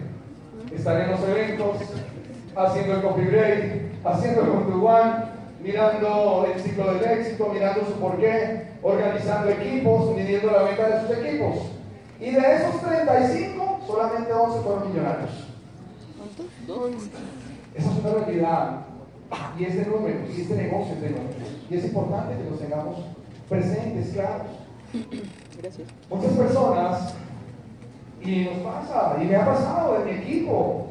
[0.71, 1.77] Estar en los eventos,
[2.55, 8.69] haciendo el copy break, haciendo el one mirando el ciclo del éxito, mirando su porqué,
[8.83, 11.57] organizando equipos, midiendo la venta de sus equipos.
[12.21, 15.31] Y de esos 35, solamente 11 fueron millonarios.
[17.77, 18.81] Esa es una realidad.
[19.59, 21.49] Y es de números, y este negocio es de números.
[21.69, 22.97] Y es importante que los tengamos
[23.49, 24.47] presentes, claros.
[25.61, 25.89] Gracias.
[26.09, 27.15] Muchas personas,
[28.23, 30.87] y nos pasa, y me ha pasado de mi equipo,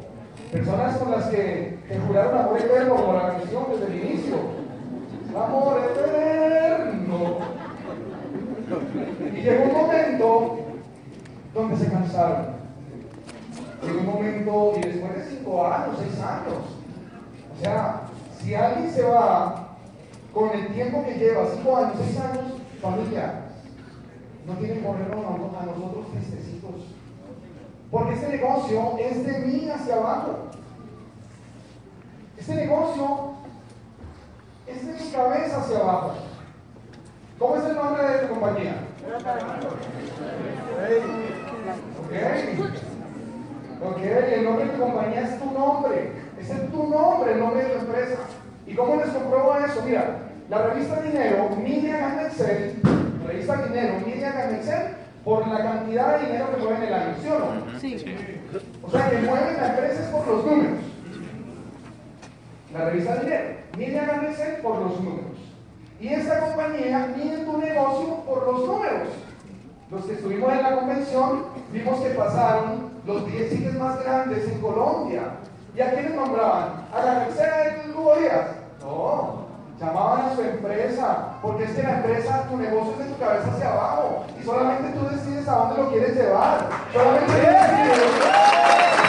[0.51, 4.35] personas con las que, que juraron amor eterno como la canción desde el inicio,
[5.35, 7.37] amor eterno.
[9.33, 10.57] Y llegó un momento
[11.53, 12.47] donde se cansaron.
[13.81, 16.74] Llegó un momento, y después de cinco años, seis años.
[17.55, 18.01] O sea,
[18.39, 19.69] si alguien se va
[20.33, 23.45] con el tiempo que lleva, cinco años, seis años, familia,
[24.45, 26.71] no tiene que ponernos a nosotros tristecitos.
[27.89, 30.49] Porque este negocio es de mí hacia abajo.
[32.37, 33.35] Este negocio
[34.67, 36.13] es de mi cabeza hacia abajo.
[37.39, 38.75] ¿Cómo es el nombre de tu compañía?
[41.99, 42.13] Ok.
[43.81, 46.24] Ok, el nombre de tu compañía es tu nombre.
[46.49, 48.17] Es tu nombre, el nombre de tu empresa.
[48.67, 49.81] ¿Y cómo les comprueba eso?
[49.85, 50.17] Mira,
[50.49, 56.19] la revista Dinero mide a Excel, la revista Dinero mide a Excel por la cantidad
[56.19, 57.79] de dinero que mueven el año, ¿sí o no?
[57.79, 57.95] Sí.
[58.83, 60.79] O sea, que mueven la empresa por los números.
[62.71, 65.37] La revista Dinero mide a por los números.
[65.99, 69.09] Y esta compañía mide tu negocio por los números.
[69.89, 74.59] Los que estuvimos en la convención vimos que pasaron los 10 sitios más grandes en
[74.59, 75.21] Colombia.
[75.75, 76.85] ¿Y a quiénes nombraban?
[76.93, 78.47] ¿A la tercera de Hugo Díaz?
[78.81, 79.45] No,
[79.77, 83.51] llamaban a su empresa, porque es que la empresa, tu negocio es de tu cabeza
[83.53, 86.69] hacia abajo, y solamente tú decides a dónde lo quieres llevar.
[86.93, 89.04] Solamente tú decides.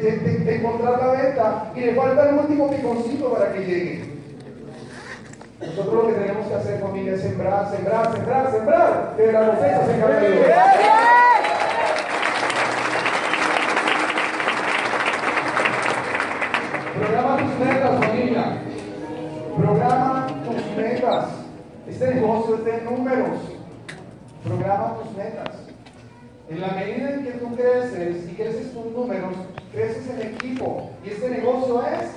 [0.00, 4.18] de, encontrar la venta y le falta el último piconcito para que llegue.
[5.60, 9.14] Nosotros lo que tenemos que hacer, familia, es sembrar, sembrar, sembrar, sembrar.
[9.16, 10.20] Desde la ofensas se encarga
[16.98, 18.58] Programa tus metas, familia.
[19.56, 21.24] Programa tus metas.
[21.88, 23.38] Este negocio es de números.
[24.44, 25.54] Programa tus metas.
[26.48, 29.34] En la medida en que tú creces y creces tus números,
[29.72, 30.90] creces en equipo.
[31.04, 32.10] Y este negocio es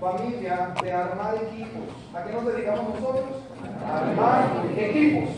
[0.00, 1.88] familia de armar equipos.
[2.14, 3.42] ¿A qué nos dedicamos nosotros?
[3.84, 5.30] A armar equipos.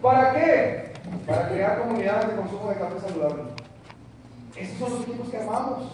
[0.00, 0.92] ¿Para qué?
[1.26, 3.42] Para crear comunidades de consumo de café saludable.
[4.56, 5.92] Esos son los equipos que armamos.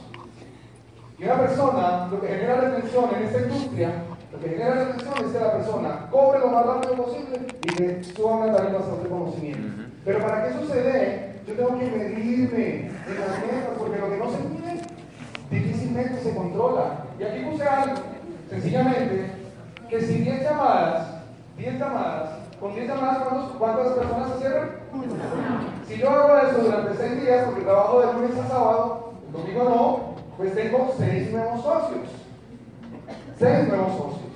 [1.19, 3.93] Y una persona, lo que genera retención en esta industria,
[4.33, 8.05] lo que genera retención es que la persona cobre lo más rápido posible y que
[8.05, 9.83] suba una tarifa de conocimiento.
[10.05, 14.11] Pero para que eso se dé, yo tengo que medirme en las metas, porque lo
[14.11, 14.39] que no se
[16.41, 17.05] controla.
[17.19, 17.95] Y aquí puse algo,
[18.49, 19.31] sencillamente,
[19.89, 21.07] que si 10 llamadas,
[21.57, 23.23] 10 llamadas, con 10 llamadas,
[23.59, 24.71] ¿cuántas personas se cierran?
[25.87, 29.65] Si yo hago eso durante 6 días, porque trabajo de lunes a sábado, el domingo
[29.65, 32.09] no, pues tengo 6 nuevos socios.
[33.39, 34.31] 6 nuevos socios.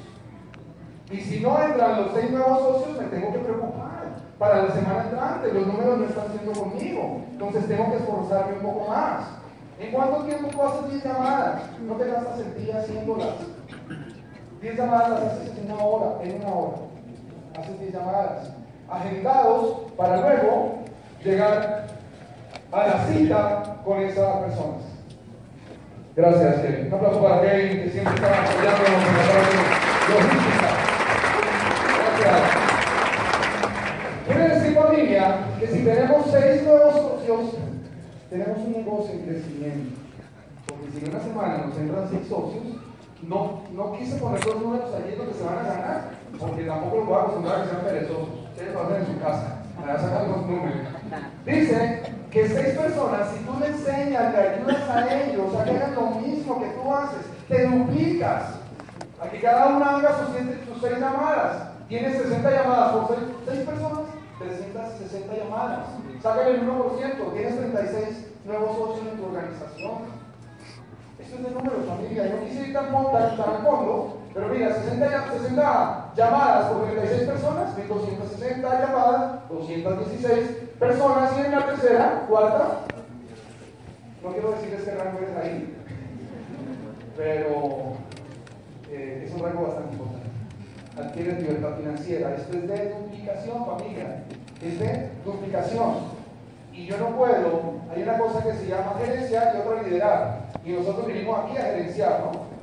[1.11, 4.05] Y si no entran los 6 nuevos socios, me tengo que preocupar
[4.39, 5.53] para la semana entrante.
[5.53, 7.23] Los números no están siendo conmigo.
[7.31, 9.44] Entonces tengo que esforzarme un poco más.
[9.79, 11.63] ¿En cuánto tiempo tú haces 10 llamadas?
[11.81, 13.35] No te gastas el día haciéndolas.
[14.61, 16.77] 10 llamadas las haces en una hora, en una hora.
[17.59, 18.51] Haces 10 llamadas.
[18.89, 20.79] Agendados para luego
[21.25, 21.87] llegar
[22.71, 24.83] a la cita con esas personas.
[26.15, 26.87] Gracias, Kevin.
[26.87, 29.57] Un aplauso para Kevin, que siempre está apoyándonos en la parte
[30.13, 30.69] logística.
[32.21, 32.65] Gracias.
[34.27, 35.25] Quiere decir, familia,
[35.59, 36.84] que si tenemos seis nuevos
[38.35, 39.97] tenemos un negocio en crecimiento.
[40.67, 42.65] Porque si en una semana nos entran seis socios,
[43.23, 46.01] no, no quise poner los números allí donde se van a ganar,
[46.41, 48.29] porque tampoco los voy a acostumbrar a que sean perezosos.
[48.51, 50.83] Ustedes lo hacen en su casa, para sacar los números.
[51.47, 55.95] Dice que seis personas, si tú le enseñas, le ayudas a ellos a que hagan
[55.95, 58.43] lo mismo que tú haces, te duplicas.
[59.23, 61.71] A que cada una haga sus, sus seis llamadas.
[61.89, 63.17] Tienes 60 llamadas por
[63.47, 64.01] seis personas,
[64.41, 65.87] 360 llamadas.
[66.25, 69.93] Sácale el 1%, tienes 36 nuevos socios en tu organización.
[71.19, 72.29] Esto es de números, familia.
[72.29, 77.77] Yo quise ir tan, tan, tan fondo, pero mira, 60, 60 llamadas por 36 personas,
[77.77, 82.81] 1260 llamadas, 216 personas, y en la tercera, cuarta,
[84.23, 85.77] no quiero decirles que rango es ahí,
[87.19, 87.99] pero
[88.91, 90.29] eh, es un rango bastante importante.
[90.97, 92.35] Adquiere libertad financiera.
[92.35, 94.25] Esto es de duplicación, familia.
[94.63, 96.14] Es de duplicación.
[96.75, 100.41] Y yo no puedo, hay una cosa que se llama gerenciar y otra liderar.
[100.65, 102.55] Y nosotros vinimos aquí a gerenciar, ¿no?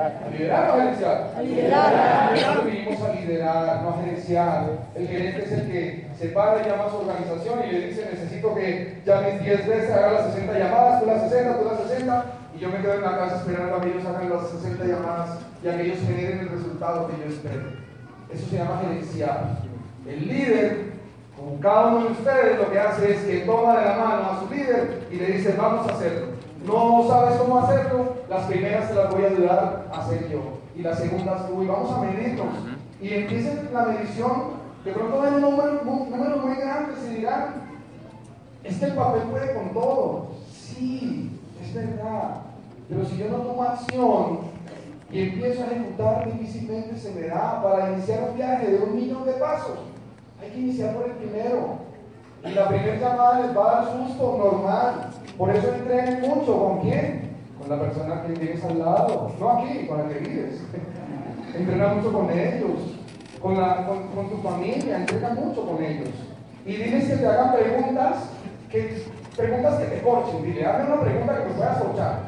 [0.00, 1.34] ¿A liderar o a gerenciar?
[1.36, 2.32] A liderar.
[2.32, 4.70] Nosotros vinimos a liderar, no a gerenciar.
[4.94, 8.08] El gerente es el que se para y llama a su organización y le dice,
[8.10, 12.24] necesito que llames 10 veces, haga las 60 llamadas, tú las 60, tú las 60,
[12.56, 15.38] y yo me quedo en la casa esperando a que ellos hagan las 60 llamadas
[15.62, 17.64] y a que ellos generen el resultado que yo espero.
[18.32, 19.58] Eso se llama gerenciar.
[20.06, 20.95] El líder,
[21.36, 24.40] como cada uno de ustedes, lo que hace es que toma de la mano a
[24.40, 26.28] su líder y le dice, vamos a hacerlo.
[26.66, 30.40] No sabes cómo hacerlo, las primeras te las voy a ayudar a hacer yo.
[30.74, 32.46] Y las segundas tú, y vamos a medirnos.
[33.00, 37.66] Y empiecen la medición, de pronto ven un número, números muy grandes y dirán,
[38.64, 40.28] es que el papel puede con todo.
[40.50, 42.42] Sí, es verdad.
[42.88, 44.38] Pero si yo no tomo acción
[45.10, 49.26] y empiezo a ejecutar, difícilmente se me da para iniciar un viaje de un millón
[49.26, 49.78] de pasos.
[50.42, 51.78] Hay que iniciar por el primero.
[52.44, 55.10] Y la primera llamada les va a dar susto, normal.
[55.36, 56.58] Por eso entrenen mucho.
[56.58, 57.36] ¿Con quién?
[57.58, 59.32] Con la persona que tienes al lado.
[59.40, 60.62] No aquí, con la que vives.
[61.54, 62.96] Entrena mucho con ellos.
[63.40, 66.08] Con, la, con, tu familia, entrena mucho con ellos.
[66.64, 68.30] Y diles que te hagan preguntas
[68.70, 69.04] que,
[69.36, 70.42] preguntas que te corchen.
[70.42, 72.18] Dile, hazme una pregunta que te pueda escuchar.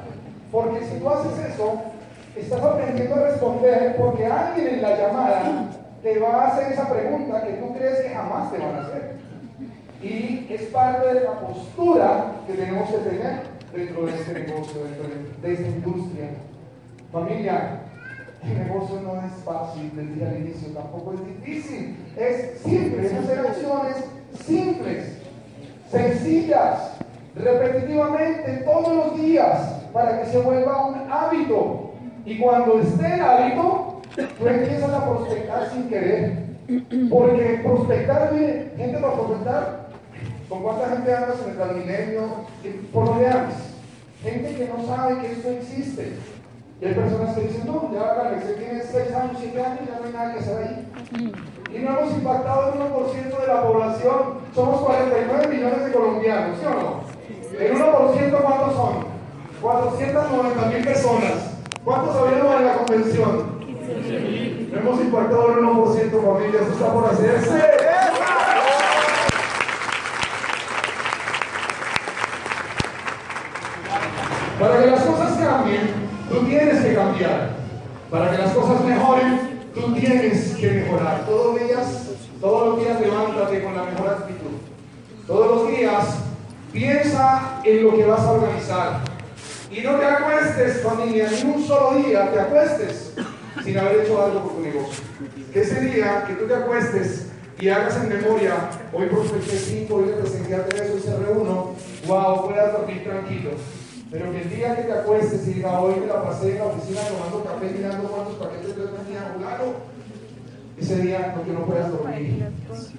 [0.53, 1.83] Porque si tú haces eso,
[2.37, 5.43] estás aprendiendo a responder porque alguien en la llamada
[6.03, 9.17] te va a hacer esa pregunta que tú crees que jamás te van a hacer.
[10.03, 13.43] Y es parte de la postura que tenemos que tener
[13.75, 15.05] dentro de este negocio, dentro
[15.43, 16.29] de, esta industria.
[17.13, 17.81] Familia,
[18.45, 21.97] el negocio no es fácil desde el inicio, tampoco es difícil.
[22.17, 23.97] Es simple, es hacer acciones
[24.45, 25.19] simples,
[25.91, 26.93] sencillas,
[27.35, 31.93] repetitivamente, todos los días, para que se vuelva un hábito.
[32.25, 33.88] Y cuando esté el hábito,
[34.25, 36.49] tú empiezas a prospectar sin querer.
[37.11, 39.89] Porque prospectar, gente para prospectar,
[40.49, 42.23] ¿Con cuánta gente andas en el Transmilenio?
[42.91, 43.75] ¿Por dónde andas?
[44.23, 46.17] Gente que no sabe que esto existe.
[46.81, 49.99] Y hay personas que dicen, no, ya la se tiene 6 años, 7 años, ya
[49.99, 50.89] no hay nada que hacer ahí.
[51.75, 54.21] Y no hemos impactado el 1% de la población.
[54.55, 57.03] Somos 49 millones de colombianos, ¿sí o no?
[57.59, 58.95] El 1% ¿cuántos son?
[59.61, 61.57] 490 mil personas.
[61.85, 63.58] ¿Cuántos habíamos en la convención?
[64.79, 67.51] Hemos impactado el 1% familia, eso está por hacerse.
[74.61, 75.91] Para que las cosas cambien,
[76.31, 77.51] tú tienes que cambiar.
[78.09, 81.27] Para que las cosas mejoren, tú tienes que mejorar.
[81.27, 82.11] Todos los días,
[82.41, 84.59] todos los días levántate con la mejor actitud.
[85.27, 86.05] Todos los días
[86.73, 89.01] piensa en lo que vas a organizar.
[89.73, 93.13] Y no te acuestes, familia, ni un solo día te acuestes
[93.69, 94.59] sin haber hecho algo por.
[95.53, 97.27] Que ese día que tú te acuestes
[97.61, 98.55] y hagas en memoria,
[98.93, 101.75] hoy prospecté 5, hoy le presenté a 3, hoy cerré uno,
[102.07, 103.51] wow, puedas dormir tranquilo.
[104.11, 106.65] Pero que el día que te acuestes y diga, hoy me la pasé en la
[106.65, 109.75] oficina tomando café mirando cuántos paquetes yo tenía claro,
[110.79, 112.45] ese día lo que no puedas dormir,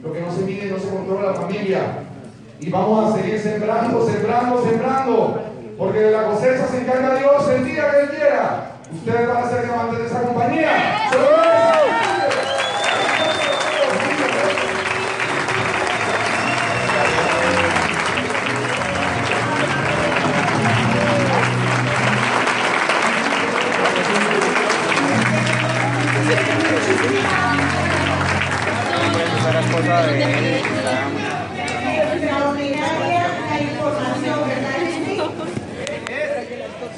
[0.04, 1.82] lo que no se mide no se controla la familia.
[2.60, 5.42] Y vamos a seguir sembrando, sembrando, sembrando,
[5.78, 8.69] porque de la cosecha se encarga Dios el día que Él quiera.
[8.92, 11.00] Ustedes van a ser diamantes de esa compañía.